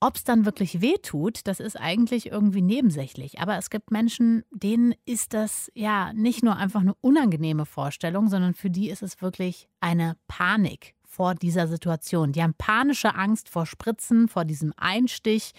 Ob 0.00 0.14
es 0.14 0.22
dann 0.22 0.44
wirklich 0.44 0.80
weh 0.80 0.96
tut, 1.02 1.40
das 1.48 1.58
ist 1.58 1.74
eigentlich 1.74 2.30
irgendwie 2.30 2.62
nebensächlich. 2.62 3.40
Aber 3.40 3.58
es 3.58 3.68
gibt 3.68 3.90
Menschen, 3.90 4.44
denen 4.52 4.94
ist 5.06 5.34
das 5.34 5.72
ja 5.74 6.12
nicht 6.12 6.44
nur 6.44 6.56
einfach 6.56 6.82
eine 6.82 6.94
unangenehme 7.00 7.66
Vorstellung, 7.66 8.28
sondern 8.28 8.54
für 8.54 8.70
die 8.70 8.90
ist 8.90 9.02
es 9.02 9.20
wirklich 9.20 9.68
eine 9.80 10.16
Panik 10.28 10.94
vor 11.04 11.34
dieser 11.34 11.66
Situation. 11.66 12.30
Die 12.30 12.42
haben 12.44 12.54
panische 12.54 13.16
Angst 13.16 13.48
vor 13.48 13.66
Spritzen, 13.66 14.28
vor 14.28 14.44
diesem 14.44 14.72
Einstich, 14.76 15.50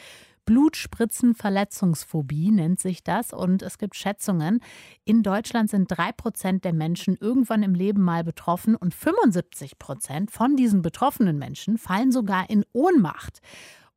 Blutspritzenverletzungsphobie 0.49 2.49
nennt 2.49 2.79
sich 2.79 3.03
das. 3.03 3.33
Und 3.33 3.61
es 3.61 3.77
gibt 3.77 3.95
Schätzungen, 3.95 4.61
in 5.05 5.21
Deutschland 5.21 5.69
sind 5.69 5.91
drei 5.91 6.11
Prozent 6.11 6.65
der 6.65 6.73
Menschen 6.73 7.15
irgendwann 7.21 7.61
im 7.61 7.75
Leben 7.75 8.01
mal 8.01 8.23
betroffen 8.23 8.75
und 8.75 8.95
75 8.95 9.77
Prozent 9.77 10.31
von 10.31 10.55
diesen 10.55 10.81
betroffenen 10.81 11.37
Menschen 11.37 11.77
fallen 11.77 12.11
sogar 12.11 12.49
in 12.49 12.65
Ohnmacht. 12.73 13.41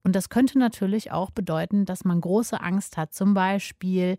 Und 0.05 0.15
das 0.15 0.29
könnte 0.29 0.59
natürlich 0.59 1.11
auch 1.11 1.31
bedeuten, 1.31 1.87
dass 1.87 2.05
man 2.05 2.21
große 2.21 2.61
Angst 2.61 2.99
hat, 2.99 3.15
zum 3.15 3.33
Beispiel 3.33 4.19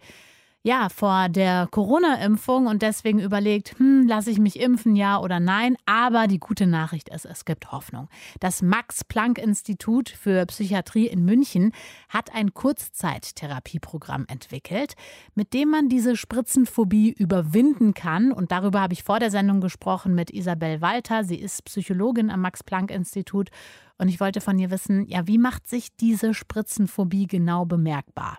ja, 0.65 0.87
vor 0.87 1.27
der 1.27 1.67
Corona-Impfung 1.69 2.67
und 2.67 2.81
deswegen 2.81 3.19
überlegt, 3.19 3.77
hm, 3.79 4.07
lasse 4.07 4.31
ich 4.31 4.39
mich 4.39 4.61
impfen, 4.61 4.95
ja 4.95 5.19
oder 5.19 5.41
nein. 5.41 5.75
Aber 5.85 6.27
die 6.27 6.39
gute 6.39 6.67
Nachricht 6.67 7.09
ist, 7.09 7.25
es 7.25 7.43
gibt 7.43 7.73
Hoffnung. 7.73 8.07
Das 8.39 8.61
Max-Planck-Institut 8.61 10.07
für 10.07 10.45
Psychiatrie 10.45 11.07
in 11.07 11.25
München 11.25 11.73
hat 12.07 12.33
ein 12.33 12.53
Kurzzeittherapieprogramm 12.53 14.25
entwickelt, 14.29 14.93
mit 15.35 15.53
dem 15.53 15.69
man 15.69 15.89
diese 15.89 16.15
Spritzenphobie 16.15 17.11
überwinden 17.11 17.93
kann. 17.93 18.31
Und 18.31 18.53
darüber 18.53 18.79
habe 18.79 18.93
ich 18.93 19.03
vor 19.03 19.19
der 19.19 19.31
Sendung 19.31 19.59
gesprochen 19.59 20.15
mit 20.15 20.31
Isabel 20.31 20.79
Walter. 20.79 21.25
Sie 21.25 21.35
ist 21.35 21.65
Psychologin 21.65 22.29
am 22.29 22.39
Max-Planck-Institut. 22.39 23.49
Und 23.97 24.07
ich 24.07 24.21
wollte 24.21 24.39
von 24.39 24.57
ihr 24.57 24.71
wissen, 24.71 25.05
ja, 25.09 25.27
wie 25.27 25.37
macht 25.37 25.67
sich 25.67 25.93
diese 25.97 26.33
Spritzenphobie 26.33 27.27
genau 27.27 27.65
bemerkbar? 27.65 28.37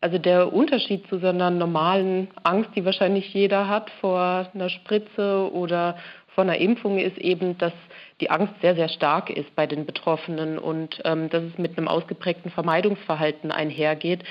Also 0.00 0.18
der 0.18 0.52
Unterschied 0.52 1.08
zu 1.08 1.18
so 1.18 1.26
einer 1.26 1.50
normalen 1.50 2.28
Angst, 2.44 2.70
die 2.76 2.84
wahrscheinlich 2.84 3.34
jeder 3.34 3.68
hat 3.68 3.90
vor 4.00 4.48
einer 4.54 4.68
Spritze 4.68 5.50
oder 5.52 5.96
vor 6.34 6.44
einer 6.44 6.58
Impfung, 6.58 6.98
ist 6.98 7.18
eben, 7.18 7.58
dass 7.58 7.72
die 8.20 8.30
Angst 8.30 8.54
sehr, 8.60 8.76
sehr 8.76 8.88
stark 8.88 9.28
ist 9.28 9.52
bei 9.56 9.66
den 9.66 9.86
Betroffenen 9.86 10.58
und 10.58 11.00
ähm, 11.04 11.28
dass 11.30 11.42
es 11.42 11.58
mit 11.58 11.76
einem 11.76 11.88
ausgeprägten 11.88 12.52
Vermeidungsverhalten 12.52 13.50
einhergeht. 13.50 14.22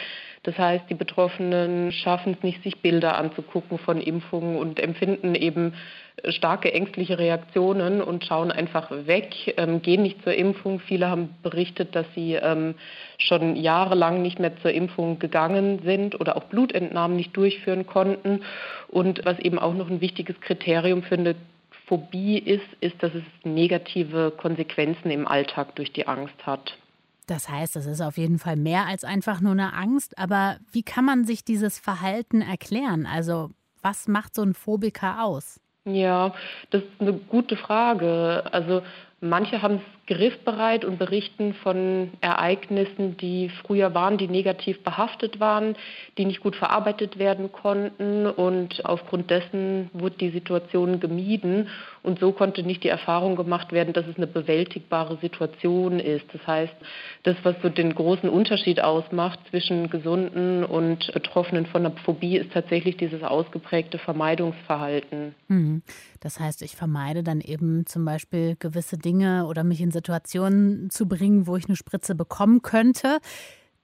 Das 0.44 0.58
heißt, 0.58 0.86
die 0.90 0.96
Betroffenen 0.96 1.92
schaffen 1.92 2.38
es 2.38 2.44
nicht, 2.44 2.64
sich 2.64 2.82
Bilder 2.82 3.18
anzugucken 3.18 3.78
von 3.78 4.00
Impfungen 4.00 4.56
und 4.58 4.80
empfinden 4.80 5.36
eben 5.36 5.74
starke 6.30 6.74
ängstliche 6.74 7.20
Reaktionen 7.20 8.02
und 8.02 8.26
schauen 8.26 8.52
einfach 8.52 8.90
weg, 8.92 9.54
ähm, 9.58 9.82
gehen 9.82 10.02
nicht 10.02 10.24
zur 10.24 10.34
Impfung. 10.34 10.80
Viele 10.80 11.10
haben 11.10 11.36
berichtet, 11.44 11.96
dass 11.96 12.06
sie 12.16 12.34
ähm, 12.34 12.76
schon 13.18 13.56
jahrelang 13.56 14.22
nicht 14.22 14.40
mehr 14.40 14.58
zur 14.58 14.72
Impfung 14.72 15.20
gegangen 15.20 15.82
sind 15.84 16.20
oder 16.20 16.36
auch 16.36 16.46
Blutentnahmen 16.46 17.16
nicht 17.16 17.36
durchführen 17.38 17.86
konnten. 17.86 18.42
Und 18.88 19.26
was 19.26 19.40
eben 19.40 19.60
auch 19.60 19.74
noch 19.74 19.90
ein 19.90 20.02
wichtiges 20.02 20.40
Kriterium 20.42 21.04
für 21.04 21.16
eine 21.16 21.36
Phobie 21.86 22.38
ist, 22.38 22.68
ist, 22.82 23.02
dass 23.02 23.14
es 23.14 23.24
negative 23.44 24.32
Konsequenzen 24.36 25.10
im 25.12 25.28
Alltag 25.28 25.76
durch 25.76 25.94
die 25.94 26.08
Angst 26.08 26.46
hat. 26.46 26.78
Das 27.28 27.50
heißt, 27.50 27.76
es 27.76 27.86
ist 27.86 28.02
auf 28.02 28.18
jeden 28.18 28.40
Fall 28.40 28.56
mehr 28.56 28.86
als 28.86 29.04
einfach 29.04 29.42
nur 29.42 29.52
eine 29.52 29.74
Angst. 29.74 30.18
Aber 30.18 30.58
wie 30.72 30.84
kann 30.84 31.06
man 31.06 31.26
sich 31.26 31.44
dieses 31.44 31.78
Verhalten 31.78 32.42
erklären? 32.42 33.06
Also 33.06 33.52
was 33.82 34.08
macht 34.08 34.34
so 34.34 34.42
ein 34.42 34.54
Phobiker 34.54 35.24
aus? 35.24 35.60
Ja, 35.88 36.34
das 36.70 36.82
ist 36.84 36.89
eine 37.00 37.13
gute 37.13 37.56
Frage. 37.56 38.44
Also 38.51 38.82
manche 39.22 39.62
haben 39.62 39.75
es 39.75 39.97
griffbereit 40.08 40.86
und 40.86 40.98
berichten 40.98 41.54
von 41.54 42.12
Ereignissen, 42.22 43.18
die 43.18 43.50
früher 43.50 43.94
waren, 43.94 44.18
die 44.18 44.30
negativ 44.30 44.82
behaftet 44.84 45.40
waren, 45.40 45.76
die 46.18 46.26
nicht 46.26 46.40
gut 46.40 46.56
verarbeitet 46.56 47.20
werden 47.20 47.52
konnten 47.52 48.26
und 48.26 48.86
aufgrund 48.86 49.30
dessen 49.30 49.90
wurde 49.94 50.16
die 50.18 50.30
Situation 50.30 51.02
gemieden 51.02 51.68
und 52.08 52.20
so 52.20 52.32
konnte 52.32 52.64
nicht 52.64 52.86
die 52.86 52.90
Erfahrung 52.90 53.36
gemacht 53.36 53.74
werden, 53.74 53.92
dass 53.92 54.08
es 54.08 54.16
eine 54.16 54.28
bewältigbare 54.28 55.18
Situation 55.18 56.00
ist. 56.00 56.24
Das 56.32 56.48
heißt, 56.48 56.74
das, 57.24 57.36
was 57.44 57.56
so 57.62 57.68
den 57.68 57.94
großen 57.94 58.30
Unterschied 58.30 58.82
ausmacht 58.82 59.40
zwischen 59.50 59.90
Gesunden 59.90 60.64
und 60.64 61.12
Betroffenen 61.12 61.66
von 61.66 61.86
einer 61.86 61.96
Phobie, 62.06 62.38
ist 62.38 62.54
tatsächlich 62.54 62.96
dieses 62.96 63.24
ausgeprägte 63.24 63.98
Vermeidungsverhalten. 63.98 65.36
Mhm. 65.50 65.82
Das 66.22 66.40
heißt, 66.40 66.62
ich 66.62 66.78
vermeide 66.78 67.24
dann 67.24 67.42
eben 67.42 67.86
zum 67.86 68.06
Beispiel 68.06 68.56
gewisse 68.58 68.98
Dinge 68.98 69.46
oder 69.46 69.66
mich 69.66 69.82
in 69.82 69.92
Situationen 69.98 70.89
zu 70.89 71.08
bringen, 71.08 71.48
wo 71.48 71.56
ich 71.56 71.66
eine 71.66 71.75
Spritze 71.75 72.16
bekommen 72.16 72.62
könnte. 72.62 73.20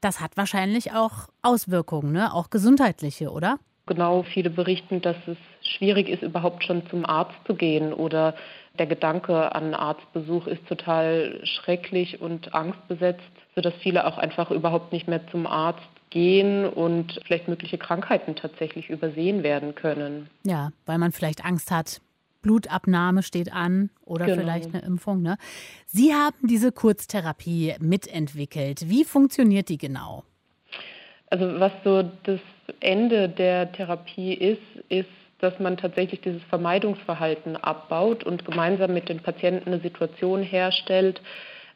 Das 0.01 0.19
hat 0.19 0.37
wahrscheinlich 0.37 0.93
auch 0.93 1.29
Auswirkungen, 1.41 2.11
ne? 2.11 2.33
auch 2.33 2.49
gesundheitliche, 2.49 3.31
oder? 3.31 3.57
Genau, 3.85 4.23
viele 4.23 4.49
berichten, 4.49 5.01
dass 5.01 5.17
es 5.27 5.37
schwierig 5.61 6.07
ist, 6.07 6.23
überhaupt 6.23 6.63
schon 6.63 6.87
zum 6.89 7.05
Arzt 7.05 7.35
zu 7.45 7.55
gehen 7.55 7.93
oder 7.93 8.35
der 8.79 8.87
Gedanke 8.87 9.53
an 9.53 9.73
Arztbesuch 9.73 10.47
ist 10.47 10.65
total 10.67 11.39
schrecklich 11.43 12.21
und 12.21 12.53
angstbesetzt, 12.55 13.21
sodass 13.55 13.73
viele 13.81 14.07
auch 14.07 14.17
einfach 14.17 14.51
überhaupt 14.51 14.93
nicht 14.93 15.07
mehr 15.07 15.27
zum 15.27 15.45
Arzt 15.45 15.81
gehen 16.09 16.65
und 16.65 17.19
vielleicht 17.25 17.47
mögliche 17.47 17.77
Krankheiten 17.77 18.35
tatsächlich 18.35 18.89
übersehen 18.89 19.43
werden 19.43 19.75
können. 19.75 20.29
Ja, 20.45 20.71
weil 20.85 20.97
man 20.97 21.11
vielleicht 21.11 21.43
Angst 21.43 21.69
hat, 21.71 21.99
Blutabnahme 22.43 23.23
steht 23.23 23.51
an 23.51 23.89
oder 24.05 24.27
genau. 24.27 24.41
vielleicht 24.41 24.75
eine 24.75 24.83
Impfung. 24.83 25.23
Ne? 25.23 25.37
Sie 25.87 26.13
haben 26.13 26.47
diese 26.47 26.71
Kurztherapie 26.71 27.73
mitentwickelt. 27.79 28.87
Wie 28.87 29.03
funktioniert 29.03 29.69
die 29.69 29.79
genau? 29.79 30.23
Also 31.31 31.59
was 31.59 31.71
so 31.83 32.03
das 32.23 32.39
Ende 32.79 33.27
der 33.27 33.71
Therapie 33.71 34.35
ist, 34.35 34.61
ist, 34.89 35.09
dass 35.39 35.57
man 35.59 35.77
tatsächlich 35.77 36.21
dieses 36.21 36.43
Vermeidungsverhalten 36.43 37.57
abbaut 37.57 38.23
und 38.23 38.45
gemeinsam 38.45 38.93
mit 38.93 39.09
den 39.09 39.19
Patienten 39.19 39.73
eine 39.73 39.81
Situation 39.81 40.43
herstellt. 40.43 41.21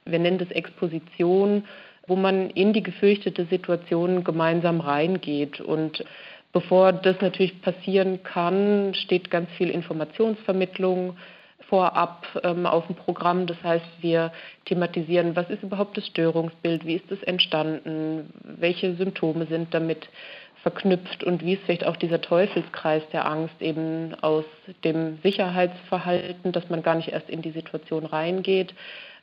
Wir 0.06 0.20
nennen 0.20 0.38
das 0.38 0.52
Exposition, 0.52 1.66
wo 2.08 2.16
man 2.16 2.50
in 2.52 2.72
die 2.72 2.84
gefürchtete 2.84 3.46
Situation 3.46 4.24
gemeinsam 4.24 4.80
reingeht 4.80 5.60
und 5.60 6.04
Bevor 6.54 6.94
das 6.94 7.20
natürlich 7.22 7.62
passieren 7.62 8.24
kann, 8.24 8.94
steht 8.94 9.30
ganz 9.30 9.50
viel 9.51 9.70
Informationsvermittlung 9.70 11.18
vorab 11.70 12.25
ähm, 12.44 12.66
auf 12.66 12.88
dem 12.88 12.96
Programm. 12.96 13.48
Das 13.48 13.62
heißt, 13.62 13.86
wir 14.01 14.32
thematisieren, 14.66 15.36
was 15.36 15.50
ist 15.50 15.63
überhaupt 15.63 15.98
das 15.98 16.08
Störungsbild, 16.08 16.86
wie 16.86 16.96
ist 16.96 17.12
es 17.12 17.22
entstanden, 17.24 18.32
welche 18.44 18.96
Symptome 18.96 19.46
sind 19.48 19.74
damit 19.74 20.08
verknüpft 20.63 21.24
und 21.24 21.44
wie 21.44 21.54
ist 21.54 21.63
vielleicht 21.63 21.86
auch 21.86 21.98
dieser 21.98 22.22
Teufelskreis 22.22 23.04
der 23.13 23.25
Angst 23.25 23.62
eben 23.62 24.16
aus 24.22 24.46
dem 24.84 25.20
Sicherheitsverhalten, 25.24 26.51
dass 26.51 26.70
man 26.70 26.84
gar 26.84 26.96
nicht 26.96 27.10
erst 27.10 27.30
in 27.30 27.42
die 27.42 27.51
Situation 27.51 28.06
reingeht, 28.06 28.74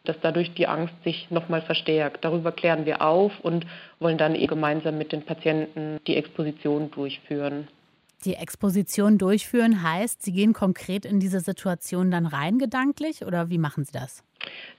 dass 0.05 0.17
dadurch 0.21 0.53
die 0.55 0.67
Angst 0.67 0.95
sich 1.03 1.31
nochmal 1.31 1.63
verstärkt. 1.63 2.25
Darüber 2.25 2.53
klären 2.53 2.87
wir 2.87 3.03
auf 3.03 3.33
und 3.41 3.67
wollen 3.99 4.19
dann 4.19 4.35
eben 4.35 4.47
gemeinsam 4.47 4.99
mit 4.99 5.13
den 5.13 5.23
Patienten 5.23 5.99
die 6.07 6.17
Exposition 6.17 6.91
durchführen. 6.91 7.69
Die 8.25 8.35
Exposition 8.35 9.19
durchführen 9.19 9.83
heißt, 9.83 10.23
Sie 10.23 10.33
gehen 10.33 10.53
konkret 10.53 11.05
in 11.05 11.21
diese 11.21 11.41
Situation 11.41 12.11
dann 12.11 12.27
rein 12.27 12.59
gedanklich 12.59 13.25
oder 13.25 13.51
wie 13.51 13.59
machen 13.59 13.85
Sie 13.85 13.93
das? 13.93 14.23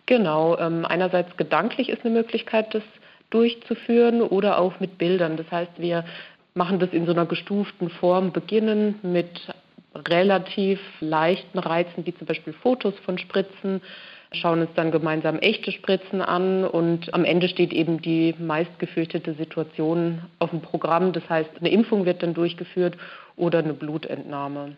Genau, 0.06 0.58
ähm, 0.58 0.86
einerseits 0.86 1.36
gedanklich 1.38 1.90
ist 1.90 2.04
eine 2.04 2.14
Möglichkeit, 2.14 2.74
das 2.74 2.84
durchzuführen 3.30 4.22
oder 4.22 4.60
auch 4.60 4.80
mit 4.80 4.98
Bildern. 4.98 5.38
Das 5.38 5.50
heißt, 5.52 5.74
wir 5.78 6.06
machen 6.54 6.80
das 6.80 6.92
in 6.92 7.06
so 7.06 7.12
einer 7.12 7.26
gestuften 7.26 7.90
Form, 7.90 8.32
beginnen 8.32 9.00
mit 9.04 9.30
relativ 9.96 10.80
leichten 11.00 11.60
Reizen, 11.60 12.06
wie 12.06 12.16
zum 12.16 12.28
Beispiel 12.28 12.54
Fotos 12.54 12.94
von 13.06 13.18
Spritzen, 13.18 13.82
schauen 14.32 14.62
uns 14.62 14.70
dann 14.76 14.92
gemeinsam 14.92 15.40
echte 15.40 15.72
Spritzen 15.72 16.22
an 16.22 16.66
und 16.66 17.14
am 17.14 17.24
Ende 17.26 17.48
steht 17.48 17.74
eben 17.74 18.02
die 18.02 18.36
meistgefürchtete 18.38 19.34
Situation 19.34 20.22
auf 20.40 20.50
dem 20.50 20.62
Programm. 20.62 21.14
Das 21.14 21.28
heißt, 21.30 21.52
eine 21.60 21.70
Impfung 21.70 22.06
wird 22.06 22.22
dann 22.22 22.34
durchgeführt 22.34 22.98
oder 23.36 23.60
eine 23.60 23.74
Blutentnahme. 23.74 24.76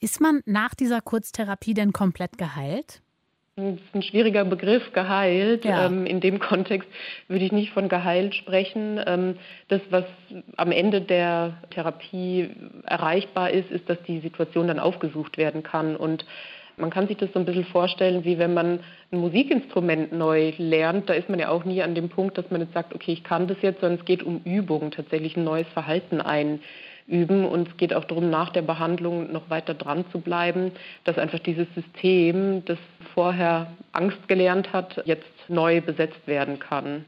Ist 0.00 0.20
man 0.20 0.42
nach 0.44 0.74
dieser 0.74 1.00
Kurztherapie 1.00 1.74
denn 1.74 1.92
komplett 1.92 2.38
geheilt? 2.38 3.00
Das 3.56 3.66
ist 3.66 3.94
ein 3.94 4.02
schwieriger 4.02 4.44
Begriff, 4.44 4.92
geheilt. 4.92 5.64
Ja. 5.64 5.86
Ähm, 5.86 6.06
in 6.06 6.20
dem 6.20 6.40
Kontext 6.40 6.88
würde 7.28 7.44
ich 7.44 7.52
nicht 7.52 7.70
von 7.70 7.88
geheilt 7.88 8.34
sprechen. 8.34 9.00
Ähm, 9.06 9.36
das, 9.68 9.80
was 9.90 10.04
am 10.56 10.72
Ende 10.72 11.00
der 11.00 11.58
Therapie 11.70 12.50
erreichbar 12.84 13.50
ist, 13.50 13.70
ist, 13.70 13.88
dass 13.88 14.02
die 14.08 14.18
Situation 14.18 14.66
dann 14.66 14.80
aufgesucht 14.80 15.38
werden 15.38 15.62
kann. 15.62 15.94
Und 15.94 16.26
man 16.76 16.90
kann 16.90 17.06
sich 17.06 17.16
das 17.16 17.32
so 17.32 17.38
ein 17.38 17.44
bisschen 17.44 17.66
vorstellen, 17.66 18.24
wie 18.24 18.38
wenn 18.38 18.54
man 18.54 18.80
ein 19.12 19.18
Musikinstrument 19.20 20.12
neu 20.12 20.52
lernt. 20.58 21.08
Da 21.08 21.14
ist 21.14 21.28
man 21.28 21.38
ja 21.38 21.50
auch 21.50 21.64
nie 21.64 21.80
an 21.80 21.94
dem 21.94 22.08
Punkt, 22.08 22.36
dass 22.36 22.50
man 22.50 22.60
jetzt 22.60 22.74
sagt, 22.74 22.92
okay, 22.92 23.12
ich 23.12 23.22
kann 23.22 23.46
das 23.46 23.58
jetzt, 23.62 23.82
sondern 23.82 24.00
es 24.00 24.04
geht 24.04 24.24
um 24.24 24.40
Übung, 24.44 24.90
tatsächlich 24.90 25.36
ein 25.36 25.44
neues 25.44 25.68
Verhalten 25.68 26.20
einüben. 27.08 27.44
Und 27.44 27.68
es 27.68 27.76
geht 27.76 27.94
auch 27.94 28.04
darum, 28.04 28.30
nach 28.30 28.50
der 28.50 28.62
Behandlung 28.62 29.32
noch 29.32 29.50
weiter 29.50 29.74
dran 29.74 30.04
zu 30.12 30.20
bleiben, 30.20 30.72
dass 31.04 31.18
einfach 31.18 31.38
dieses 31.38 31.66
System, 31.74 32.64
das 32.64 32.78
vorher 33.14 33.68
Angst 33.92 34.28
gelernt 34.28 34.72
hat, 34.72 35.02
jetzt 35.04 35.26
neu 35.48 35.80
besetzt 35.80 36.26
werden 36.26 36.58
kann. 36.58 37.04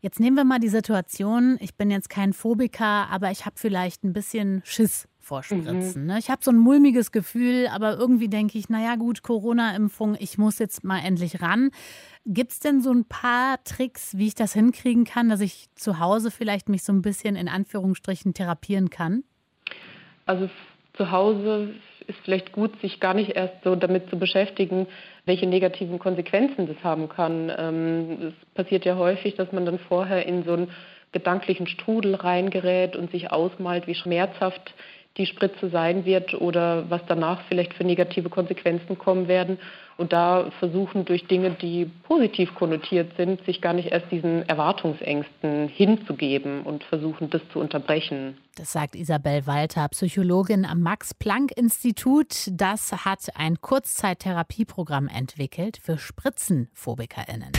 Jetzt 0.00 0.20
nehmen 0.20 0.36
wir 0.36 0.44
mal 0.44 0.58
die 0.58 0.68
Situation, 0.68 1.56
ich 1.60 1.74
bin 1.74 1.90
jetzt 1.90 2.10
kein 2.10 2.32
Phobiker, 2.32 3.08
aber 3.10 3.30
ich 3.30 3.46
habe 3.46 3.56
vielleicht 3.58 4.04
ein 4.04 4.12
bisschen 4.12 4.60
Schiss 4.64 5.08
vor 5.18 5.42
Spritzen. 5.42 6.02
Mhm. 6.02 6.06
Ne? 6.06 6.18
Ich 6.18 6.30
habe 6.30 6.44
so 6.44 6.50
ein 6.50 6.58
mulmiges 6.58 7.10
Gefühl, 7.10 7.66
aber 7.66 7.96
irgendwie 7.96 8.28
denke 8.28 8.58
ich, 8.58 8.68
naja 8.68 8.94
gut, 8.94 9.22
Corona-Impfung, 9.22 10.16
ich 10.20 10.38
muss 10.38 10.58
jetzt 10.58 10.84
mal 10.84 11.00
endlich 11.00 11.42
ran. 11.42 11.70
Gibt 12.24 12.52
es 12.52 12.60
denn 12.60 12.80
so 12.80 12.92
ein 12.92 13.06
paar 13.06 13.62
Tricks, 13.64 14.16
wie 14.16 14.28
ich 14.28 14.34
das 14.34 14.52
hinkriegen 14.52 15.04
kann, 15.04 15.28
dass 15.28 15.40
ich 15.40 15.66
zu 15.74 15.98
Hause 15.98 16.30
vielleicht 16.30 16.68
mich 16.68 16.84
so 16.84 16.92
ein 16.92 17.02
bisschen 17.02 17.34
in 17.34 17.48
Anführungsstrichen 17.48 18.34
therapieren 18.34 18.90
kann? 18.90 19.24
Also 20.26 20.48
zu 20.96 21.10
Hause 21.10 21.74
ist 22.06 22.18
vielleicht 22.24 22.52
gut, 22.52 22.80
sich 22.80 23.00
gar 23.00 23.14
nicht 23.14 23.30
erst 23.30 23.64
so 23.64 23.74
damit 23.74 24.08
zu 24.10 24.18
beschäftigen, 24.18 24.86
welche 25.26 25.46
negativen 25.46 25.98
Konsequenzen 25.98 26.66
das 26.66 26.82
haben 26.82 27.08
kann. 27.08 27.52
Ähm, 27.56 28.32
es 28.32 28.54
passiert 28.54 28.84
ja 28.84 28.96
häufig, 28.96 29.34
dass 29.34 29.52
man 29.52 29.66
dann 29.66 29.78
vorher 29.78 30.24
in 30.24 30.44
so 30.44 30.52
einen 30.52 30.70
gedanklichen 31.12 31.66
Strudel 31.66 32.14
reingerät 32.14 32.96
und 32.96 33.10
sich 33.10 33.30
ausmalt, 33.30 33.86
wie 33.86 33.94
schmerzhaft 33.94 34.74
die 35.16 35.26
Spritze 35.26 35.70
sein 35.70 36.04
wird 36.04 36.34
oder 36.34 36.88
was 36.90 37.00
danach 37.06 37.40
vielleicht 37.48 37.74
für 37.74 37.84
negative 37.84 38.28
Konsequenzen 38.28 38.98
kommen 38.98 39.28
werden. 39.28 39.58
Und 39.96 40.12
da 40.12 40.50
versuchen 40.58 41.06
durch 41.06 41.26
Dinge, 41.26 41.52
die 41.52 41.86
positiv 42.04 42.54
konnotiert 42.54 43.16
sind, 43.16 43.42
sich 43.46 43.62
gar 43.62 43.72
nicht 43.72 43.88
erst 43.88 44.10
diesen 44.10 44.46
Erwartungsängsten 44.46 45.68
hinzugeben 45.68 46.62
und 46.62 46.84
versuchen, 46.84 47.30
das 47.30 47.40
zu 47.52 47.60
unterbrechen. 47.60 48.36
Das 48.56 48.72
sagt 48.72 48.94
Isabel 48.94 49.46
Walter, 49.46 49.88
Psychologin 49.88 50.66
am 50.66 50.80
Max-Planck-Institut. 50.80 52.48
Das 52.50 52.92
hat 53.06 53.20
ein 53.36 53.60
Kurzzeittherapieprogramm 53.60 55.08
entwickelt 55.08 55.78
für 55.82 55.96
SpritzenphobikerInnen. 55.96 57.52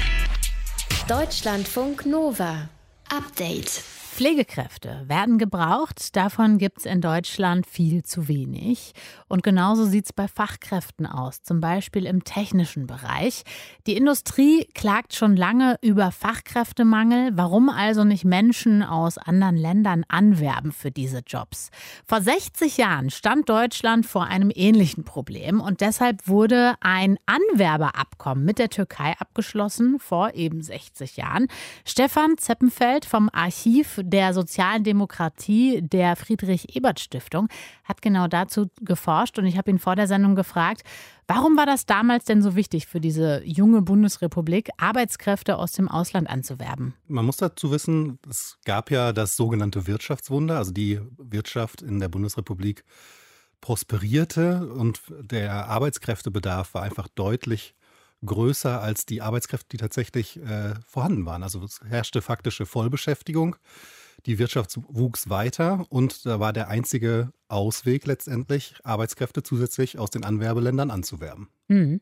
Deutschlandfunk 1.08 2.06
Nova. 2.06 2.70
Update. 3.10 3.97
Pflegekräfte 4.18 5.04
werden 5.06 5.38
gebraucht, 5.38 6.16
davon 6.16 6.58
gibt 6.58 6.80
es 6.80 6.86
in 6.88 7.02
Deutschland 7.02 7.68
viel 7.68 8.02
zu 8.02 8.28
wenig. 8.28 8.94
Und 9.28 9.44
genauso 9.44 9.86
sieht 9.86 10.06
es 10.06 10.12
bei 10.14 10.28
Fachkräften 10.28 11.06
aus, 11.06 11.44
zum 11.44 11.62
Beispiel 11.62 12.08
im 12.08 12.24
technischen 12.24 12.88
Bereich. 12.88 13.44
Die 13.86 13.96
Industrie 13.96 14.68
klagt 14.74 15.14
schon 15.14 15.36
lange 15.36 15.78
über 15.84 16.12
Fachkräftemangel. 16.12 17.34
Warum 17.36 17.70
also 17.70 18.06
nicht 18.06 18.26
Menschen 18.26 18.82
aus 18.82 19.20
anderen 19.20 19.56
Ländern 19.56 20.04
anwerben 20.08 20.72
für 20.72 20.90
diese 20.90 21.20
Jobs? 21.20 21.70
Vor 22.04 22.20
60 22.20 22.78
Jahren 22.78 23.12
stand 23.12 23.50
Deutschland 23.50 24.08
vor 24.08 24.26
einem 24.26 24.52
ähnlichen 24.52 25.04
Problem 25.04 25.62
und 25.62 25.82
deshalb 25.82 26.28
wurde 26.28 26.74
ein 26.80 27.20
Anwerberabkommen 27.28 28.44
mit 28.44 28.58
der 28.58 28.72
Türkei 28.72 29.14
abgeschlossen, 29.20 30.00
vor 30.00 30.34
eben 30.34 30.64
60 30.64 31.18
Jahren. 31.18 31.50
Stefan 31.86 32.40
Zeppenfeld 32.40 33.06
vom 33.06 33.30
Archiv 33.32 34.02
der 34.08 34.34
sozialen 34.34 34.86
Demokratie 34.86 35.82
der 35.82 36.16
Friedrich-Ebert-Stiftung 36.16 37.50
hat 37.84 38.02
genau 38.02 38.28
dazu 38.28 38.70
geforscht 38.82 39.38
und 39.38 39.46
ich 39.46 39.58
habe 39.58 39.70
ihn 39.70 39.80
vor 39.80 39.98
der 39.98 40.08
Sendung 40.08 40.36
gefragt, 40.36 40.84
warum 41.28 41.58
war 41.58 41.66
das 41.66 41.86
damals 41.86 42.24
denn 42.24 42.42
so 42.42 42.56
wichtig 42.56 42.88
für 42.88 43.02
diese 43.02 43.44
junge 43.44 43.82
Bundesrepublik, 43.82 44.70
Arbeitskräfte 44.78 45.58
aus 45.58 45.74
dem 45.74 45.90
Ausland 45.90 46.30
anzuwerben? 46.30 46.94
Man 47.08 47.26
muss 47.26 47.38
dazu 47.38 47.70
wissen, 47.72 48.18
es 48.30 48.58
gab 48.64 48.92
ja 48.92 49.12
das 49.12 49.36
sogenannte 49.36 49.88
Wirtschaftswunder, 49.88 50.58
also 50.58 50.72
die 50.72 51.02
Wirtschaft 51.18 51.82
in 51.82 52.00
der 52.00 52.08
Bundesrepublik 52.08 52.86
prosperierte 53.60 54.70
und 54.70 55.02
der 55.20 55.68
Arbeitskräftebedarf 55.68 56.74
war 56.74 56.84
einfach 56.84 57.10
deutlich 57.10 57.76
größer 58.26 58.82
als 58.82 59.06
die 59.06 59.22
Arbeitskräfte, 59.22 59.68
die 59.72 59.78
tatsächlich 59.78 60.38
äh, 60.38 60.76
vorhanden 60.88 61.26
waren. 61.26 61.44
Also 61.44 61.64
es 61.64 61.82
herrschte 61.88 62.22
faktische 62.22 62.66
Vollbeschäftigung. 62.66 63.58
Die 64.26 64.40
Wirtschaft 64.40 64.78
wuchs 64.90 65.30
weiter 65.30 65.86
und 65.90 66.26
da 66.26 66.40
war 66.40 66.52
der 66.52 66.68
einzige 66.68 67.32
Ausweg 67.48 68.06
letztendlich, 68.06 68.76
Arbeitskräfte 68.84 69.44
zusätzlich 69.44 70.00
aus 70.00 70.10
den 70.10 70.26
Anwerbeländern 70.26 70.92
anzuwerben. 70.92 71.48
Mhm. 71.68 72.02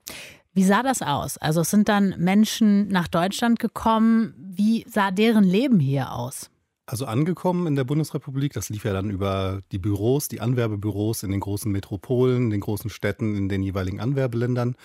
Wie 0.53 0.63
sah 0.63 0.81
das 0.83 1.01
aus? 1.01 1.37
Also 1.37 1.61
es 1.61 1.69
sind 1.69 1.89
dann 1.89 2.15
Menschen 2.17 2.87
nach 2.87 3.07
Deutschland 3.07 3.59
gekommen. 3.59 4.33
Wie 4.37 4.85
sah 4.87 5.11
deren 5.11 5.43
Leben 5.43 5.79
hier 5.79 6.13
aus? 6.13 6.49
Also 6.87 7.05
angekommen 7.05 7.67
in 7.67 7.75
der 7.75 7.83
Bundesrepublik, 7.83 8.53
das 8.53 8.69
lief 8.69 8.85
ja 8.85 8.93
dann 8.93 9.09
über 9.09 9.61
die 9.71 9.79
Büros, 9.79 10.27
die 10.27 10.39
Anwerbebüros 10.39 11.23
in 11.23 11.31
den 11.31 11.39
großen 11.39 11.71
Metropolen, 11.71 12.43
in 12.43 12.49
den 12.51 12.61
großen 12.61 12.89
Städten, 12.89 13.35
in 13.35 13.49
den 13.49 13.63
jeweiligen 13.63 13.99
Anwerbeländern 13.99 14.75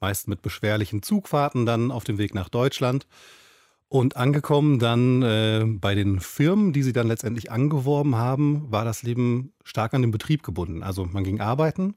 meist 0.00 0.28
mit 0.28 0.42
beschwerlichen 0.42 1.02
Zugfahrten 1.02 1.66
dann 1.66 1.90
auf 1.90 2.04
dem 2.04 2.18
Weg 2.18 2.34
nach 2.34 2.48
Deutschland. 2.48 3.06
Und 3.90 4.16
angekommen 4.16 4.78
dann 4.78 5.22
äh, 5.22 5.64
bei 5.66 5.94
den 5.94 6.20
Firmen, 6.20 6.72
die 6.72 6.82
sie 6.82 6.92
dann 6.92 7.08
letztendlich 7.08 7.50
angeworben 7.50 8.16
haben, 8.16 8.70
war 8.70 8.84
das 8.84 9.02
Leben 9.02 9.52
stark 9.64 9.94
an 9.94 10.02
den 10.02 10.10
Betrieb 10.10 10.42
gebunden. 10.42 10.82
Also 10.82 11.06
man 11.06 11.24
ging 11.24 11.40
arbeiten 11.40 11.94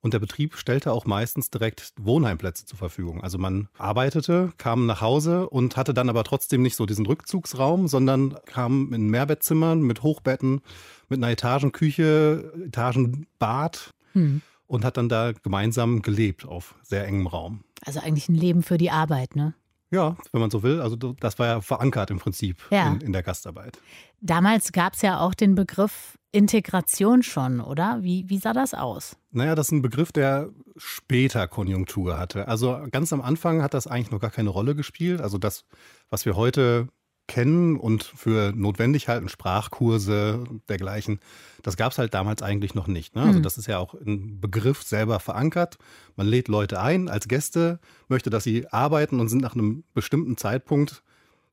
und 0.00 0.14
der 0.14 0.20
Betrieb 0.20 0.56
stellte 0.56 0.92
auch 0.92 1.04
meistens 1.04 1.50
direkt 1.50 1.92
Wohnheimplätze 2.00 2.64
zur 2.64 2.78
Verfügung. 2.78 3.22
Also 3.22 3.36
man 3.36 3.68
arbeitete, 3.76 4.52
kam 4.56 4.86
nach 4.86 5.02
Hause 5.02 5.48
und 5.50 5.76
hatte 5.76 5.92
dann 5.92 6.08
aber 6.08 6.24
trotzdem 6.24 6.62
nicht 6.62 6.76
so 6.76 6.86
diesen 6.86 7.04
Rückzugsraum, 7.04 7.88
sondern 7.88 8.36
kam 8.46 8.94
in 8.94 9.08
Mehrbettzimmern 9.08 9.82
mit 9.82 10.02
Hochbetten, 10.02 10.62
mit 11.10 11.18
einer 11.18 11.30
Etagenküche, 11.30 12.52
Etagenbad. 12.68 13.90
Hm 14.12 14.40
und 14.66 14.84
hat 14.84 14.96
dann 14.96 15.08
da 15.08 15.32
gemeinsam 15.32 16.02
gelebt 16.02 16.46
auf 16.46 16.74
sehr 16.82 17.06
engem 17.06 17.26
Raum. 17.26 17.64
Also 17.82 18.00
eigentlich 18.00 18.28
ein 18.28 18.34
Leben 18.34 18.62
für 18.62 18.78
die 18.78 18.90
Arbeit, 18.90 19.36
ne? 19.36 19.54
Ja, 19.94 20.16
wenn 20.32 20.40
man 20.40 20.50
so 20.50 20.64
will. 20.64 20.80
Also 20.80 20.96
das 20.96 21.38
war 21.38 21.46
ja 21.46 21.60
verankert 21.60 22.10
im 22.10 22.18
Prinzip 22.18 22.58
ja. 22.70 22.88
in, 22.88 23.00
in 23.00 23.12
der 23.12 23.22
Gastarbeit. 23.22 23.78
Damals 24.20 24.72
gab 24.72 24.94
es 24.94 25.02
ja 25.02 25.20
auch 25.20 25.34
den 25.34 25.54
Begriff 25.54 26.18
Integration 26.32 27.22
schon, 27.22 27.60
oder? 27.60 27.98
Wie, 28.00 28.24
wie 28.28 28.38
sah 28.38 28.52
das 28.52 28.74
aus? 28.74 29.16
Naja, 29.30 29.54
das 29.54 29.68
ist 29.68 29.72
ein 29.72 29.82
Begriff, 29.82 30.10
der 30.10 30.50
später 30.76 31.46
Konjunktur 31.46 32.18
hatte. 32.18 32.48
Also 32.48 32.76
ganz 32.90 33.12
am 33.12 33.20
Anfang 33.20 33.62
hat 33.62 33.72
das 33.72 33.86
eigentlich 33.86 34.10
noch 34.10 34.18
gar 34.18 34.30
keine 34.30 34.50
Rolle 34.50 34.74
gespielt. 34.74 35.20
Also 35.20 35.38
das, 35.38 35.64
was 36.10 36.26
wir 36.26 36.34
heute 36.34 36.88
kennen 37.26 37.76
und 37.76 38.02
für 38.02 38.52
notwendig 38.54 39.08
halten, 39.08 39.28
Sprachkurse 39.28 40.44
dergleichen, 40.68 41.20
das 41.62 41.76
gab 41.76 41.92
es 41.92 41.98
halt 41.98 42.12
damals 42.12 42.42
eigentlich 42.42 42.74
noch 42.74 42.86
nicht. 42.86 43.14
Ne? 43.14 43.22
Also 43.22 43.38
mhm. 43.38 43.42
das 43.42 43.56
ist 43.56 43.66
ja 43.66 43.78
auch 43.78 43.94
ein 43.94 44.40
Begriff 44.40 44.82
selber 44.82 45.20
verankert. 45.20 45.78
Man 46.16 46.26
lädt 46.26 46.48
Leute 46.48 46.80
ein 46.80 47.08
als 47.08 47.26
Gäste, 47.26 47.80
möchte, 48.08 48.28
dass 48.28 48.44
sie 48.44 48.68
arbeiten 48.68 49.20
und 49.20 49.28
sind 49.28 49.40
nach 49.40 49.54
einem 49.54 49.84
bestimmten 49.94 50.36
Zeitpunkt 50.36 51.02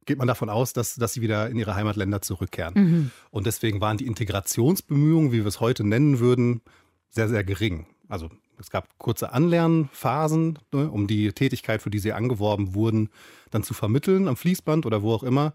geht 0.06 0.18
man 0.18 0.28
davon 0.28 0.50
aus, 0.50 0.74
dass, 0.74 0.96
dass 0.96 1.14
sie 1.14 1.22
wieder 1.22 1.50
in 1.50 1.58
ihre 1.58 1.76
Heimatländer 1.76 2.22
zurückkehren. 2.22 2.74
Mhm. 2.76 3.12
Und 3.30 3.46
deswegen 3.46 3.82
waren 3.82 3.98
die 3.98 4.08
Integrationsbemühungen, 4.08 5.32
wie 5.32 5.40
wir 5.40 5.46
es 5.46 5.60
heute 5.60 5.84
nennen 5.84 6.20
würden, 6.20 6.62
sehr, 7.10 7.30
sehr 7.30 7.44
gering. 7.44 7.86
Also 8.12 8.30
es 8.60 8.70
gab 8.70 8.90
kurze 8.98 9.32
Anlernphasen, 9.32 10.60
ne, 10.74 10.92
um 10.92 11.08
die 11.08 11.32
Tätigkeit, 11.32 11.82
für 11.82 11.90
die 11.90 12.00
sie 12.00 12.12
angeworben 12.12 12.76
wurden, 12.76 13.10
dann 13.52 13.64
zu 13.64 13.74
vermitteln 13.74 14.28
am 14.28 14.36
Fließband 14.36 14.86
oder 14.86 15.02
wo 15.02 15.14
auch 15.14 15.24
immer. 15.24 15.54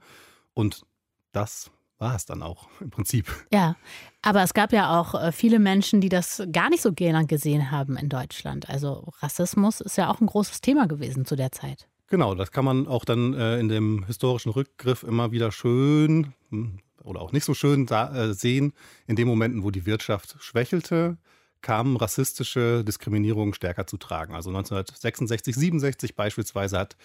Und 0.55 0.87
das 1.33 1.71
war 1.99 2.15
es 2.17 2.25
dann 2.25 2.43
auch 2.43 2.67
im 2.81 2.89
Prinzip. 2.89 3.27
Ja, 3.53 3.77
aber 4.23 4.43
es 4.43 4.55
gab 4.55 4.73
ja 4.73 4.99
auch 4.99 5.15
äh, 5.15 5.33
viele 5.33 5.59
Menschen, 5.59 6.01
die 6.01 6.09
das 6.09 6.43
gar 6.51 6.71
nicht 6.71 6.83
so 6.83 6.95
gerne 6.95 7.27
gesehen 7.27 7.71
haben 7.71 7.99
in 7.99 8.09
Deutschland. 8.09 8.71
Also 8.71 9.13
Rassismus 9.21 9.83
ist 9.83 9.97
ja 9.99 10.11
auch 10.11 10.21
ein 10.23 10.27
großes 10.27 10.63
Thema 10.63 10.87
gewesen 10.87 11.27
zu 11.27 11.37
der 11.37 11.53
Zeit. 11.53 11.89
Genau, 12.09 12.35
das 12.35 12.53
kann 12.53 12.65
man 12.65 12.87
auch 12.87 13.05
dann 13.05 13.35
äh, 13.35 13.59
in 13.59 13.69
dem 13.69 14.05
historischen 14.07 14.51
Rückgriff 14.51 15.03
immer 15.03 15.31
wieder 15.31 15.53
schön 15.53 16.33
hm, 16.49 16.79
oder 17.03 17.21
auch 17.21 17.33
nicht 17.33 17.45
so 17.45 17.53
schön 17.53 17.85
da, 17.85 18.15
äh, 18.15 18.33
sehen, 18.33 18.73
in 19.07 19.17
den 19.17 19.29
Momenten, 19.29 19.63
wo 19.63 19.71
die 19.71 19.85
Wirtschaft 19.85 20.37
schwächelte, 20.41 21.19
kamen 21.67 21.97
rassistische 21.97 22.85
Diskriminierungen 22.85 23.53
stärker 23.53 23.89
zu 23.89 23.97
tragen. 23.97 24.37
Also 24.37 24.51
1966, 24.51 25.57
67 25.57 26.15
beispielsweise 26.15 26.79
hat 26.79 26.97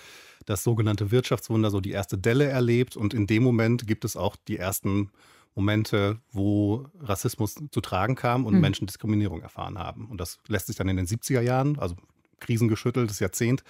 das 0.45 0.63
sogenannte 0.63 1.09
Wirtschaftswunder 1.09 1.71
so 1.71 1.81
die 1.81 1.89
erste 1.89 2.15
Delle 2.15 2.45
erlebt 2.45 2.95
und 2.95 3.15
in 3.15 3.25
dem 3.25 3.41
Moment 3.41 3.87
gibt 3.87 4.05
es 4.05 4.15
auch 4.15 4.35
die 4.35 4.57
ersten 4.57 5.09
Momente, 5.55 6.19
wo 6.31 6.85
Rassismus 7.01 7.55
zu 7.71 7.81
tragen 7.81 8.13
kam 8.13 8.45
und 8.45 8.53
mhm. 8.53 8.61
Menschen 8.61 8.85
Diskriminierung 8.85 9.41
erfahren 9.41 9.79
haben. 9.79 10.05
Und 10.05 10.21
das 10.21 10.37
lässt 10.47 10.67
sich 10.67 10.75
dann 10.75 10.89
in 10.89 10.97
den 10.97 11.07
70er 11.07 11.41
Jahren, 11.41 11.79
also 11.79 11.95
krisengeschütteltes 12.39 13.19
Jahrzehnt, 13.19 13.63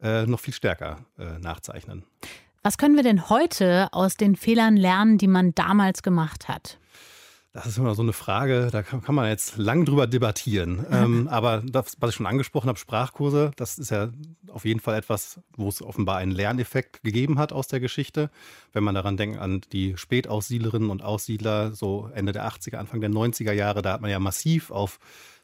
äh, 0.00 0.24
noch 0.24 0.40
viel 0.40 0.54
stärker 0.54 1.04
äh, 1.18 1.38
nachzeichnen. 1.38 2.04
Was 2.62 2.78
können 2.78 2.96
wir 2.96 3.02
denn 3.02 3.28
heute 3.28 3.92
aus 3.92 4.16
den 4.16 4.36
Fehlern 4.36 4.78
lernen, 4.78 5.18
die 5.18 5.28
man 5.28 5.54
damals 5.54 6.02
gemacht 6.02 6.48
hat? 6.48 6.79
Das 7.52 7.66
ist 7.66 7.78
immer 7.78 7.96
so 7.96 8.02
eine 8.02 8.12
Frage, 8.12 8.68
da 8.70 8.84
kann, 8.84 9.02
kann 9.02 9.16
man 9.16 9.28
jetzt 9.28 9.56
lang 9.56 9.84
drüber 9.84 10.06
debattieren. 10.06 10.86
Ähm, 10.90 11.28
aber 11.28 11.62
das, 11.64 11.96
was 12.00 12.10
ich 12.10 12.16
schon 12.16 12.26
angesprochen 12.26 12.68
habe, 12.68 12.78
Sprachkurse, 12.78 13.52
das 13.56 13.78
ist 13.78 13.90
ja 13.90 14.10
auf 14.48 14.64
jeden 14.64 14.80
Fall 14.80 14.96
etwas, 14.96 15.40
wo 15.56 15.68
es 15.68 15.82
offenbar 15.82 16.18
einen 16.18 16.32
Lerneffekt 16.32 17.02
gegeben 17.02 17.38
hat 17.38 17.52
aus 17.52 17.68
der 17.68 17.80
Geschichte. 17.80 18.30
Wenn 18.72 18.84
man 18.84 18.94
daran 18.94 19.16
denkt, 19.16 19.38
an 19.38 19.62
die 19.72 19.96
Spätaussiedlerinnen 19.96 20.90
und 20.90 21.02
Aussiedler, 21.02 21.72
so 21.72 22.10
Ende 22.12 22.32
der 22.32 22.46
80er, 22.46 22.76
Anfang 22.76 23.00
der 23.00 23.10
90er 23.10 23.52
Jahre, 23.52 23.82
da 23.82 23.92
hat 23.94 24.00
man 24.00 24.10
ja 24.10 24.18
massiv 24.18 24.70
auf 24.70 24.98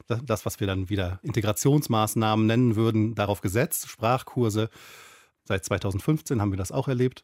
das, 0.07 0.45
was 0.45 0.59
wir 0.59 0.67
dann 0.67 0.89
wieder 0.89 1.19
Integrationsmaßnahmen 1.23 2.45
nennen 2.45 2.75
würden, 2.75 3.15
darauf 3.15 3.41
gesetzt, 3.41 3.89
Sprachkurse. 3.89 4.69
Seit 5.45 5.65
2015 5.65 6.41
haben 6.41 6.51
wir 6.51 6.57
das 6.57 6.71
auch 6.71 6.87
erlebt. 6.87 7.23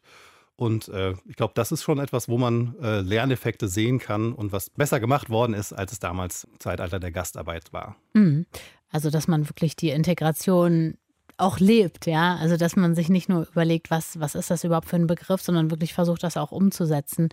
Und 0.56 0.88
äh, 0.88 1.14
ich 1.28 1.36
glaube, 1.36 1.52
das 1.54 1.72
ist 1.72 1.82
schon 1.82 1.98
etwas, 1.98 2.28
wo 2.28 2.38
man 2.38 2.76
äh, 2.80 3.00
Lerneffekte 3.00 3.66
sehen 3.66 3.98
kann 3.98 4.32
und 4.32 4.52
was 4.52 4.70
besser 4.70 5.00
gemacht 5.00 5.28
worden 5.28 5.52
ist, 5.52 5.72
als 5.72 5.92
es 5.92 5.98
damals 5.98 6.44
im 6.44 6.60
Zeitalter 6.60 7.00
der 7.00 7.10
Gastarbeit 7.10 7.72
war. 7.72 7.96
Mhm. 8.12 8.46
Also, 8.90 9.10
dass 9.10 9.26
man 9.26 9.48
wirklich 9.48 9.74
die 9.74 9.90
Integration 9.90 10.96
auch 11.36 11.58
lebt, 11.58 12.06
ja. 12.06 12.36
Also, 12.36 12.56
dass 12.56 12.76
man 12.76 12.94
sich 12.94 13.08
nicht 13.08 13.28
nur 13.28 13.48
überlegt, 13.48 13.90
was, 13.90 14.20
was 14.20 14.36
ist 14.36 14.50
das 14.50 14.62
überhaupt 14.62 14.88
für 14.88 14.96
ein 14.96 15.08
Begriff, 15.08 15.42
sondern 15.42 15.72
wirklich 15.72 15.92
versucht, 15.92 16.22
das 16.22 16.36
auch 16.36 16.52
umzusetzen. 16.52 17.30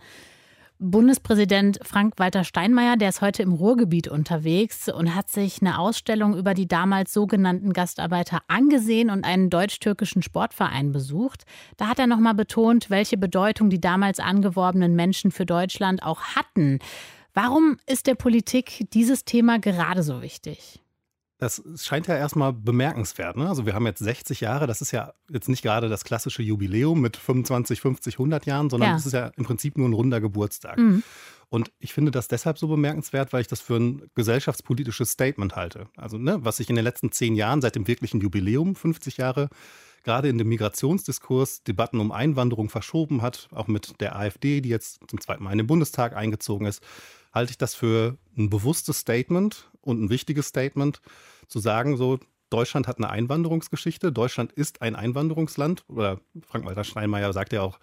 Bundespräsident 0.84 1.78
Frank-Walter 1.84 2.42
Steinmeier, 2.42 2.96
der 2.96 3.10
ist 3.10 3.20
heute 3.20 3.44
im 3.44 3.52
Ruhrgebiet 3.52 4.08
unterwegs 4.08 4.88
und 4.88 5.14
hat 5.14 5.30
sich 5.30 5.60
eine 5.60 5.78
Ausstellung 5.78 6.36
über 6.36 6.54
die 6.54 6.66
damals 6.66 7.12
sogenannten 7.12 7.72
Gastarbeiter 7.72 8.40
angesehen 8.48 9.08
und 9.08 9.24
einen 9.24 9.48
deutsch-türkischen 9.48 10.22
Sportverein 10.22 10.90
besucht. 10.90 11.44
Da 11.76 11.86
hat 11.86 12.00
er 12.00 12.08
nochmal 12.08 12.34
betont, 12.34 12.90
welche 12.90 13.16
Bedeutung 13.16 13.70
die 13.70 13.80
damals 13.80 14.18
angeworbenen 14.18 14.96
Menschen 14.96 15.30
für 15.30 15.46
Deutschland 15.46 16.02
auch 16.02 16.20
hatten. 16.34 16.80
Warum 17.32 17.76
ist 17.86 18.08
der 18.08 18.16
Politik 18.16 18.88
dieses 18.92 19.24
Thema 19.24 19.60
gerade 19.60 20.02
so 20.02 20.20
wichtig? 20.20 20.81
Das 21.42 21.60
scheint 21.74 22.06
ja 22.06 22.14
erstmal 22.14 22.52
bemerkenswert. 22.52 23.36
Ne? 23.36 23.48
Also 23.48 23.66
wir 23.66 23.74
haben 23.74 23.84
jetzt 23.84 23.98
60 23.98 24.42
Jahre, 24.42 24.68
das 24.68 24.80
ist 24.80 24.92
ja 24.92 25.12
jetzt 25.28 25.48
nicht 25.48 25.62
gerade 25.62 25.88
das 25.88 26.04
klassische 26.04 26.40
Jubiläum 26.40 27.00
mit 27.00 27.16
25, 27.16 27.80
50, 27.80 28.14
100 28.14 28.46
Jahren, 28.46 28.70
sondern 28.70 28.90
ja. 28.90 28.94
das 28.94 29.06
ist 29.06 29.12
ja 29.12 29.32
im 29.36 29.44
Prinzip 29.44 29.76
nur 29.76 29.88
ein 29.88 29.92
runder 29.92 30.20
Geburtstag. 30.20 30.78
Mhm. 30.78 31.02
Und 31.48 31.72
ich 31.80 31.92
finde 31.92 32.12
das 32.12 32.28
deshalb 32.28 32.58
so 32.58 32.68
bemerkenswert, 32.68 33.32
weil 33.32 33.40
ich 33.40 33.48
das 33.48 33.60
für 33.60 33.74
ein 33.74 34.08
gesellschaftspolitisches 34.14 35.10
Statement 35.10 35.56
halte. 35.56 35.88
Also 35.96 36.16
ne, 36.16 36.38
was 36.44 36.58
sich 36.58 36.70
in 36.70 36.76
den 36.76 36.84
letzten 36.84 37.10
zehn 37.10 37.34
Jahren 37.34 37.60
seit 37.60 37.74
dem 37.74 37.88
wirklichen 37.88 38.20
Jubiläum, 38.20 38.76
50 38.76 39.16
Jahre, 39.16 39.48
gerade 40.04 40.28
in 40.28 40.38
dem 40.38 40.48
Migrationsdiskurs 40.48 41.64
Debatten 41.64 41.98
um 41.98 42.12
Einwanderung 42.12 42.68
verschoben 42.68 43.20
hat, 43.20 43.48
auch 43.50 43.66
mit 43.66 44.00
der 44.00 44.14
AfD, 44.14 44.60
die 44.60 44.68
jetzt 44.68 45.00
zum 45.08 45.20
zweiten 45.20 45.42
Mal 45.42 45.50
in 45.50 45.58
den 45.58 45.66
Bundestag 45.66 46.14
eingezogen 46.14 46.68
ist, 46.68 46.84
halte 47.32 47.50
ich 47.50 47.58
das 47.58 47.74
für 47.74 48.16
ein 48.38 48.48
bewusstes 48.48 48.98
Statement 48.98 49.72
und 49.80 50.00
ein 50.00 50.08
wichtiges 50.08 50.46
Statement, 50.46 51.00
zu 51.48 51.58
sagen, 51.58 51.96
so 51.96 52.18
Deutschland 52.50 52.86
hat 52.86 52.98
eine 52.98 53.10
Einwanderungsgeschichte, 53.10 54.12
Deutschland 54.12 54.52
ist 54.52 54.82
ein 54.82 54.94
Einwanderungsland, 54.94 55.84
oder 55.88 56.20
Frank-Walter 56.46 56.84
Steinmeier 56.84 57.32
sagt 57.32 57.52
ja 57.52 57.62
auch, 57.62 57.78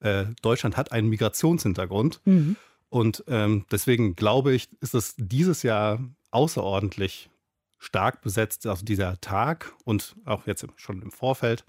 äh, 0.00 0.26
Deutschland 0.42 0.76
hat 0.76 0.92
einen 0.92 1.08
Migrationshintergrund. 1.08 2.20
Mhm. 2.24 2.56
Und 2.88 3.22
ähm, 3.28 3.66
deswegen 3.70 4.16
glaube 4.16 4.54
ich, 4.54 4.68
ist 4.80 4.94
es 4.94 5.14
dieses 5.16 5.62
Jahr 5.62 6.00
außerordentlich 6.30 7.30
stark 7.78 8.22
besetzt, 8.22 8.66
also 8.66 8.84
dieser 8.84 9.20
Tag 9.20 9.72
und 9.84 10.16
auch 10.24 10.46
jetzt 10.46 10.66
schon 10.76 11.02
im 11.02 11.12
Vorfeld, 11.12 11.64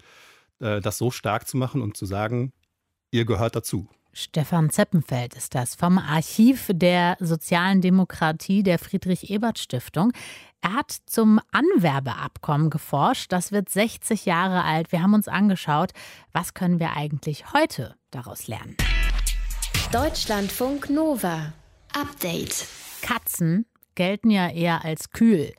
äh, 0.58 0.80
das 0.80 0.98
so 0.98 1.10
stark 1.10 1.46
zu 1.46 1.56
machen 1.56 1.82
und 1.82 1.96
zu 1.96 2.06
sagen, 2.06 2.52
ihr 3.10 3.24
gehört 3.24 3.54
dazu. 3.54 3.88
Stefan 4.12 4.70
Zeppenfeld 4.70 5.34
ist 5.34 5.54
das 5.54 5.74
vom 5.74 5.98
Archiv 5.98 6.70
der 6.72 7.16
sozialen 7.20 7.80
Demokratie 7.80 8.62
der 8.62 8.78
Friedrich-Ebert-Stiftung. 8.78 10.12
Er 10.60 10.74
hat 10.74 10.94
zum 11.06 11.40
Anwerbeabkommen 11.52 12.70
geforscht. 12.70 13.32
Das 13.32 13.52
wird 13.52 13.68
60 13.68 14.26
Jahre 14.26 14.64
alt. 14.64 14.92
Wir 14.92 15.02
haben 15.02 15.14
uns 15.14 15.28
angeschaut, 15.28 15.92
was 16.32 16.54
können 16.54 16.80
wir 16.80 16.96
eigentlich 16.96 17.52
heute 17.52 17.94
daraus 18.10 18.48
lernen. 18.48 18.76
Deutschlandfunk 19.92 20.90
Nova. 20.90 21.52
Update. 21.92 22.66
Katzen 23.02 23.66
gelten 23.94 24.30
ja 24.30 24.48
eher 24.48 24.84
als 24.84 25.10
kühl 25.10 25.52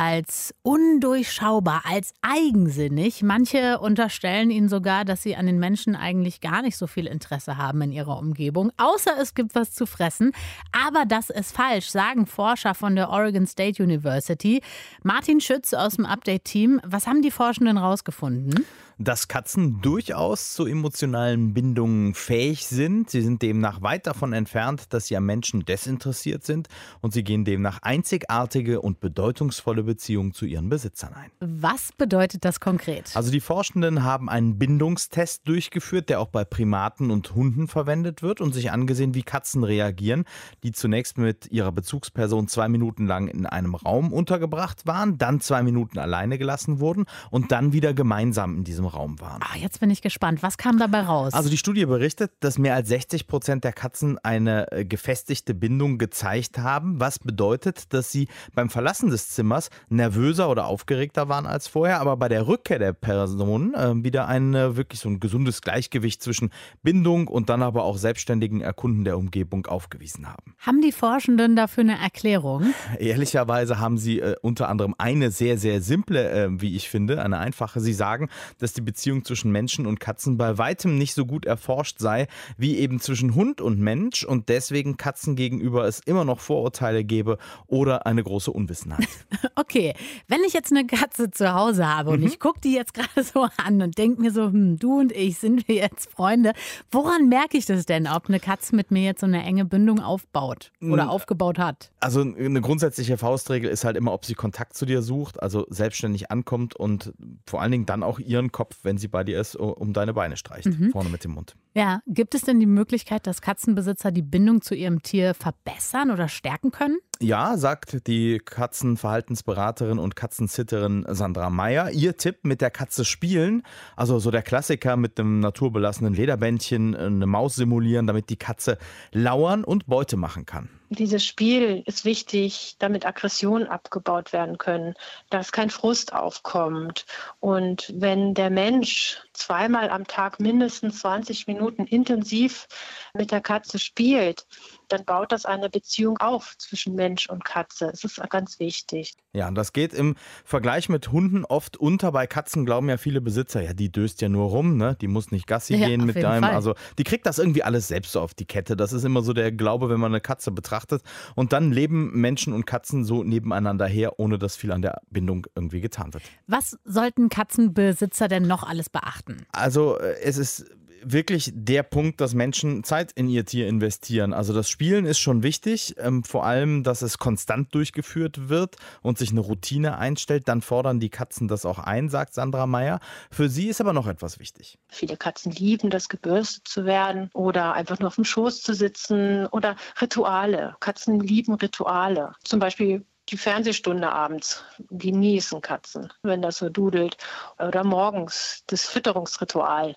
als 0.00 0.54
undurchschaubar, 0.62 1.82
als 1.84 2.14
eigensinnig. 2.22 3.22
Manche 3.22 3.78
unterstellen 3.80 4.50
ihnen 4.50 4.70
sogar, 4.70 5.04
dass 5.04 5.22
sie 5.22 5.36
an 5.36 5.44
den 5.44 5.58
Menschen 5.58 5.94
eigentlich 5.94 6.40
gar 6.40 6.62
nicht 6.62 6.78
so 6.78 6.86
viel 6.86 7.06
Interesse 7.06 7.58
haben 7.58 7.82
in 7.82 7.92
ihrer 7.92 8.16
Umgebung, 8.16 8.72
außer 8.78 9.12
es 9.20 9.34
gibt 9.34 9.54
was 9.54 9.74
zu 9.74 9.84
fressen. 9.84 10.32
Aber 10.72 11.04
das 11.04 11.28
ist 11.28 11.54
falsch, 11.54 11.90
sagen 11.90 12.24
Forscher 12.24 12.74
von 12.74 12.96
der 12.96 13.10
Oregon 13.10 13.46
State 13.46 13.82
University. 13.82 14.62
Martin 15.02 15.38
Schütz 15.38 15.74
aus 15.74 15.96
dem 15.96 16.06
Update-Team, 16.06 16.80
was 16.82 17.06
haben 17.06 17.20
die 17.20 17.30
Forschenden 17.30 17.76
rausgefunden? 17.76 18.64
Dass 19.00 19.28
Katzen 19.28 19.80
durchaus 19.80 20.52
zu 20.52 20.66
emotionalen 20.66 21.54
Bindungen 21.54 22.12
fähig 22.12 22.66
sind. 22.66 23.08
Sie 23.08 23.22
sind 23.22 23.40
demnach 23.40 23.80
weit 23.80 24.06
davon 24.06 24.34
entfernt, 24.34 24.92
dass 24.92 25.06
sie 25.06 25.16
am 25.16 25.24
Menschen 25.24 25.64
desinteressiert 25.64 26.44
sind 26.44 26.68
und 27.00 27.14
sie 27.14 27.24
gehen 27.24 27.46
demnach 27.46 27.78
einzigartige 27.80 28.82
und 28.82 29.00
bedeutungsvolle 29.00 29.84
Beziehungen 29.84 30.34
zu 30.34 30.44
ihren 30.44 30.68
Besitzern 30.68 31.14
ein. 31.14 31.30
Was 31.40 31.92
bedeutet 31.96 32.44
das 32.44 32.60
konkret? 32.60 33.10
Also 33.14 33.30
die 33.30 33.40
Forschenden 33.40 34.04
haben 34.04 34.28
einen 34.28 34.58
Bindungstest 34.58 35.48
durchgeführt, 35.48 36.10
der 36.10 36.20
auch 36.20 36.28
bei 36.28 36.44
Primaten 36.44 37.10
und 37.10 37.34
Hunden 37.34 37.68
verwendet 37.68 38.22
wird 38.22 38.42
und 38.42 38.52
sich 38.52 38.70
angesehen, 38.70 39.14
wie 39.14 39.22
Katzen 39.22 39.64
reagieren, 39.64 40.24
die 40.62 40.72
zunächst 40.72 41.16
mit 41.16 41.50
ihrer 41.50 41.72
Bezugsperson 41.72 42.48
zwei 42.48 42.68
Minuten 42.68 43.06
lang 43.06 43.28
in 43.28 43.46
einem 43.46 43.76
Raum 43.76 44.12
untergebracht 44.12 44.86
waren, 44.86 45.16
dann 45.16 45.40
zwei 45.40 45.62
Minuten 45.62 45.98
alleine 45.98 46.36
gelassen 46.36 46.80
wurden 46.80 47.06
und 47.30 47.50
dann 47.50 47.72
wieder 47.72 47.94
gemeinsam 47.94 48.56
in 48.56 48.64
diesem 48.64 48.89
Raum 48.92 49.20
waren. 49.20 49.40
Ah, 49.42 49.56
jetzt 49.56 49.80
bin 49.80 49.90
ich 49.90 50.02
gespannt. 50.02 50.42
Was 50.42 50.58
kam 50.58 50.78
dabei 50.78 51.00
raus? 51.00 51.32
Also 51.32 51.48
die 51.48 51.56
Studie 51.56 51.86
berichtet, 51.86 52.32
dass 52.40 52.58
mehr 52.58 52.74
als 52.74 52.88
60 52.88 53.26
Prozent 53.26 53.64
der 53.64 53.72
Katzen 53.72 54.18
eine 54.18 54.70
äh, 54.72 54.84
gefestigte 54.84 55.54
Bindung 55.54 55.98
gezeigt 55.98 56.58
haben, 56.58 57.00
was 57.00 57.18
bedeutet, 57.18 57.92
dass 57.92 58.12
sie 58.12 58.28
beim 58.54 58.70
Verlassen 58.70 59.10
des 59.10 59.30
Zimmers 59.30 59.70
nervöser 59.88 60.50
oder 60.50 60.66
aufgeregter 60.66 61.28
waren 61.28 61.46
als 61.46 61.68
vorher, 61.68 62.00
aber 62.00 62.16
bei 62.16 62.28
der 62.28 62.46
Rückkehr 62.46 62.78
der 62.78 62.92
Person 62.92 63.74
äh, 63.74 64.04
wieder 64.04 64.28
ein 64.28 64.54
äh, 64.54 64.76
wirklich 64.76 65.00
so 65.00 65.08
ein 65.08 65.20
gesundes 65.20 65.62
Gleichgewicht 65.62 66.22
zwischen 66.22 66.50
Bindung 66.82 67.28
und 67.28 67.48
dann 67.48 67.62
aber 67.62 67.84
auch 67.84 67.96
selbstständigen 67.96 68.60
Erkunden 68.60 69.04
der 69.04 69.18
Umgebung 69.18 69.66
aufgewiesen 69.66 70.28
haben. 70.28 70.54
Haben 70.58 70.80
die 70.80 70.92
Forschenden 70.92 71.56
dafür 71.56 71.82
eine 71.82 71.98
Erklärung? 71.98 72.74
Ehrlicherweise 72.98 73.78
haben 73.78 73.98
sie 73.98 74.20
äh, 74.20 74.36
unter 74.42 74.68
anderem 74.68 74.94
eine 74.98 75.30
sehr, 75.30 75.58
sehr 75.58 75.80
simple, 75.80 76.30
äh, 76.30 76.48
wie 76.60 76.76
ich 76.76 76.88
finde, 76.88 77.22
eine 77.22 77.38
einfache. 77.38 77.80
Sie 77.80 77.92
sagen, 77.92 78.28
dass 78.58 78.72
die 78.72 78.79
die 78.80 78.84
Beziehung 78.84 79.24
zwischen 79.24 79.52
Menschen 79.52 79.86
und 79.86 80.00
Katzen 80.00 80.36
bei 80.36 80.58
weitem 80.58 80.96
nicht 80.98 81.14
so 81.14 81.26
gut 81.26 81.44
erforscht 81.44 81.98
sei 81.98 82.26
wie 82.56 82.78
eben 82.78 83.00
zwischen 83.00 83.34
Hund 83.34 83.60
und 83.60 83.78
Mensch 83.78 84.24
und 84.24 84.48
deswegen 84.48 84.96
Katzen 84.96 85.36
gegenüber 85.36 85.84
es 85.84 86.00
immer 86.00 86.24
noch 86.24 86.40
Vorurteile 86.40 87.04
gebe 87.04 87.38
oder 87.66 88.06
eine 88.06 88.22
große 88.22 88.50
Unwissenheit. 88.50 89.06
Okay, 89.56 89.94
wenn 90.28 90.40
ich 90.46 90.52
jetzt 90.52 90.72
eine 90.72 90.86
Katze 90.86 91.30
zu 91.30 91.52
Hause 91.54 91.86
habe 91.86 92.10
und 92.10 92.20
mhm. 92.20 92.26
ich 92.26 92.40
gucke 92.40 92.60
die 92.60 92.74
jetzt 92.74 92.94
gerade 92.94 93.22
so 93.22 93.46
an 93.56 93.82
und 93.82 93.98
denke 93.98 94.20
mir 94.20 94.32
so, 94.32 94.44
hm, 94.44 94.78
du 94.78 95.00
und 95.00 95.12
ich 95.12 95.38
sind 95.38 95.68
wir 95.68 95.76
jetzt 95.76 96.10
Freunde, 96.10 96.52
woran 96.90 97.28
merke 97.28 97.58
ich 97.58 97.66
das 97.66 97.84
denn, 97.84 98.06
ob 98.06 98.28
eine 98.28 98.40
Katze 98.40 98.74
mit 98.74 98.90
mir 98.90 99.02
jetzt 99.02 99.20
so 99.20 99.26
eine 99.26 99.42
enge 99.42 99.64
Bindung 99.64 100.00
aufbaut 100.00 100.72
oder 100.80 101.04
mhm. 101.04 101.10
aufgebaut 101.10 101.58
hat? 101.58 101.90
Also 102.00 102.20
eine 102.20 102.60
grundsätzliche 102.60 103.18
Faustregel 103.18 103.70
ist 103.70 103.84
halt 103.84 103.96
immer, 103.96 104.12
ob 104.12 104.24
sie 104.24 104.34
Kontakt 104.34 104.74
zu 104.74 104.86
dir 104.86 105.02
sucht, 105.02 105.42
also 105.42 105.66
selbstständig 105.68 106.30
ankommt 106.30 106.74
und 106.74 107.12
vor 107.46 107.60
allen 107.60 107.72
Dingen 107.72 107.86
dann 107.86 108.02
auch 108.02 108.18
ihren 108.18 108.52
Kopf 108.52 108.59
Kopf, 108.60 108.80
wenn 108.82 108.98
sie 108.98 109.08
bei 109.08 109.24
dir 109.24 109.40
ist, 109.40 109.56
um 109.56 109.94
deine 109.94 110.12
Beine 110.12 110.36
streicht, 110.36 110.66
mhm. 110.66 110.90
vorne 110.90 111.08
mit 111.08 111.24
dem 111.24 111.30
Mund. 111.30 111.56
Ja, 111.74 112.02
gibt 112.06 112.34
es 112.34 112.42
denn 112.42 112.60
die 112.60 112.66
Möglichkeit, 112.66 113.26
dass 113.26 113.40
Katzenbesitzer 113.40 114.10
die 114.10 114.20
Bindung 114.20 114.60
zu 114.60 114.74
ihrem 114.74 115.00
Tier 115.00 115.32
verbessern 115.32 116.10
oder 116.10 116.28
stärken 116.28 116.70
können? 116.70 116.98
Ja, 117.22 117.58
sagt 117.58 118.06
die 118.06 118.38
Katzenverhaltensberaterin 118.38 119.98
und 119.98 120.16
Katzensitterin 120.16 121.04
Sandra 121.06 121.50
Meyer. 121.50 121.90
Ihr 121.90 122.16
Tipp 122.16 122.38
mit 122.44 122.62
der 122.62 122.70
Katze 122.70 123.04
spielen, 123.04 123.62
also 123.94 124.18
so 124.18 124.30
der 124.30 124.40
Klassiker 124.40 124.96
mit 124.96 125.20
einem 125.20 125.40
naturbelassenen 125.40 126.14
Lederbändchen, 126.14 126.96
eine 126.96 127.26
Maus 127.26 127.56
simulieren, 127.56 128.06
damit 128.06 128.30
die 128.30 128.38
Katze 128.38 128.78
lauern 129.12 129.64
und 129.64 129.86
Beute 129.86 130.16
machen 130.16 130.46
kann. 130.46 130.70
Dieses 130.88 131.22
Spiel 131.22 131.82
ist 131.84 132.06
wichtig, 132.06 132.76
damit 132.78 133.04
Aggressionen 133.04 133.68
abgebaut 133.68 134.32
werden 134.32 134.56
können, 134.56 134.94
dass 135.28 135.52
kein 135.52 135.68
Frust 135.68 136.14
aufkommt. 136.14 137.04
Und 137.38 137.92
wenn 137.94 138.32
der 138.32 138.48
Mensch 138.48 139.20
zweimal 139.40 139.90
am 139.90 140.06
Tag 140.06 140.38
mindestens 140.38 141.00
20 141.00 141.46
Minuten 141.46 141.86
intensiv 141.86 142.68
mit 143.14 143.32
der 143.32 143.40
Katze 143.40 143.78
spielt, 143.78 144.46
dann 144.88 145.04
baut 145.04 145.32
das 145.32 145.46
eine 145.46 145.70
Beziehung 145.70 146.18
auf 146.18 146.56
zwischen 146.58 146.94
Mensch 146.94 147.28
und 147.28 147.44
Katze. 147.44 147.90
Es 147.92 148.04
ist 148.04 148.20
ganz 148.30 148.58
wichtig. 148.58 149.14
Ja, 149.32 149.46
und 149.46 149.54
das 149.54 149.72
geht 149.72 149.94
im 149.94 150.16
Vergleich 150.44 150.88
mit 150.88 151.12
Hunden 151.12 151.44
oft 151.44 151.76
unter. 151.76 152.10
Bei 152.10 152.26
Katzen 152.26 152.64
glauben 152.64 152.88
ja 152.88 152.96
viele 152.96 153.20
Besitzer, 153.20 153.62
ja, 153.62 153.72
die 153.72 153.92
döst 153.92 154.20
ja 154.22 154.28
nur 154.28 154.48
rum, 154.48 154.76
ne? 154.76 154.96
Die 155.00 155.06
muss 155.06 155.30
nicht 155.30 155.46
Gassi 155.46 155.76
ja, 155.76 155.86
gehen 155.86 156.04
mit 156.04 156.16
deinem. 156.16 156.42
Fall. 156.42 156.54
Also 156.54 156.74
die 156.98 157.04
kriegt 157.04 157.26
das 157.26 157.38
irgendwie 157.38 157.62
alles 157.62 157.86
selbst 157.88 158.12
so 158.12 158.20
auf 158.20 158.34
die 158.34 158.44
Kette. 158.44 158.76
Das 158.76 158.92
ist 158.92 159.04
immer 159.04 159.22
so 159.22 159.32
der 159.32 159.52
Glaube, 159.52 159.88
wenn 159.88 160.00
man 160.00 160.10
eine 160.10 160.20
Katze 160.20 160.50
betrachtet. 160.50 161.02
Und 161.36 161.52
dann 161.52 161.70
leben 161.70 162.10
Menschen 162.20 162.52
und 162.52 162.66
Katzen 162.66 163.04
so 163.04 163.22
nebeneinander 163.22 163.86
her, 163.86 164.18
ohne 164.18 164.38
dass 164.38 164.56
viel 164.56 164.72
an 164.72 164.82
der 164.82 165.00
Bindung 165.10 165.46
irgendwie 165.54 165.80
getan 165.80 166.12
wird. 166.12 166.24
Was 166.48 166.76
sollten 166.84 167.28
Katzenbesitzer 167.28 168.26
denn 168.26 168.48
noch 168.48 168.64
alles 168.64 168.90
beachten? 168.90 169.46
Also 169.52 169.96
äh, 169.98 170.16
es 170.22 170.38
ist 170.38 170.66
wirklich 171.02 171.52
der 171.54 171.82
Punkt, 171.82 172.20
dass 172.20 172.34
Menschen 172.34 172.84
Zeit 172.84 173.12
in 173.12 173.28
ihr 173.28 173.44
Tier 173.44 173.68
investieren. 173.68 174.32
Also 174.32 174.52
das 174.52 174.68
Spielen 174.68 175.06
ist 175.06 175.18
schon 175.18 175.42
wichtig, 175.42 175.94
ähm, 175.98 176.24
vor 176.24 176.44
allem, 176.44 176.82
dass 176.82 177.02
es 177.02 177.18
konstant 177.18 177.74
durchgeführt 177.74 178.48
wird 178.48 178.76
und 179.02 179.18
sich 179.18 179.30
eine 179.30 179.40
Routine 179.40 179.98
einstellt. 179.98 180.48
Dann 180.48 180.62
fordern 180.62 181.00
die 181.00 181.10
Katzen 181.10 181.48
das 181.48 181.64
auch 181.64 181.78
ein, 181.78 182.08
sagt 182.08 182.34
Sandra 182.34 182.66
Meyer. 182.66 183.00
Für 183.30 183.48
sie 183.48 183.68
ist 183.68 183.80
aber 183.80 183.92
noch 183.92 184.06
etwas 184.06 184.38
wichtig. 184.38 184.78
Viele 184.88 185.16
Katzen 185.16 185.52
lieben 185.52 185.90
das, 185.90 186.08
gebürstet 186.08 186.66
zu 186.66 186.84
werden 186.84 187.30
oder 187.34 187.74
einfach 187.74 187.98
nur 187.98 188.08
auf 188.08 188.16
dem 188.16 188.24
Schoß 188.24 188.62
zu 188.62 188.74
sitzen 188.74 189.46
oder 189.46 189.76
Rituale. 190.00 190.76
Katzen 190.80 191.20
lieben 191.20 191.54
Rituale. 191.54 192.32
Zum 192.44 192.58
Beispiel 192.58 193.04
die 193.30 193.36
Fernsehstunde 193.36 194.10
abends 194.10 194.64
genießen 194.90 195.60
Katzen, 195.60 196.12
wenn 196.22 196.42
das 196.42 196.58
so 196.58 196.68
dudelt. 196.68 197.16
Oder 197.58 197.84
morgens 197.84 198.64
das 198.66 198.84
Fütterungsritual. 198.86 199.94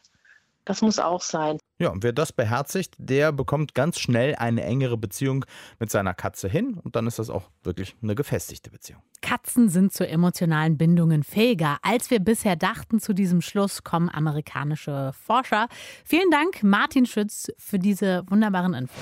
Das 0.65 0.81
muss 0.81 0.99
auch 0.99 1.21
sein. 1.21 1.57
Ja, 1.79 1.89
und 1.89 2.03
wer 2.03 2.13
das 2.13 2.31
beherzigt, 2.31 2.95
der 2.97 3.31
bekommt 3.31 3.75
ganz 3.75 3.99
schnell 3.99 4.35
eine 4.35 4.63
engere 4.63 4.97
Beziehung 4.97 5.45
mit 5.79 5.91
seiner 5.91 6.13
Katze 6.13 6.47
hin 6.47 6.79
und 6.81 6.95
dann 6.95 7.07
ist 7.07 7.19
das 7.19 7.29
auch 7.29 7.49
wirklich 7.63 7.95
eine 8.01 8.15
gefestigte 8.15 8.69
Beziehung. 8.71 9.01
Katzen 9.21 9.69
sind 9.69 9.91
zu 9.91 10.07
emotionalen 10.07 10.77
Bindungen 10.77 11.23
fähiger, 11.23 11.77
als 11.81 12.09
wir 12.11 12.19
bisher 12.19 12.55
dachten. 12.55 12.99
Zu 12.99 13.13
diesem 13.13 13.41
Schluss 13.41 13.83
kommen 13.83 14.09
amerikanische 14.09 15.11
Forscher. 15.25 15.67
Vielen 16.05 16.29
Dank, 16.31 16.63
Martin 16.63 17.05
Schütz, 17.05 17.51
für 17.57 17.79
diese 17.79 18.23
wunderbaren 18.29 18.73
Infos. 18.73 18.97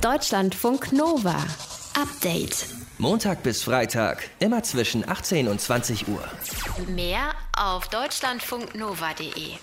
Deutschlandfunk 0.00 0.92
Nova. 0.92 1.36
Update. 2.00 2.66
Montag 2.98 3.42
bis 3.42 3.62
Freitag, 3.62 4.30
immer 4.38 4.62
zwischen 4.62 5.08
18 5.08 5.48
und 5.48 5.60
20 5.60 6.08
Uhr. 6.08 6.22
Mehr 6.88 7.32
auf 7.56 7.88
deutschlandfunknova.de. 7.88 9.54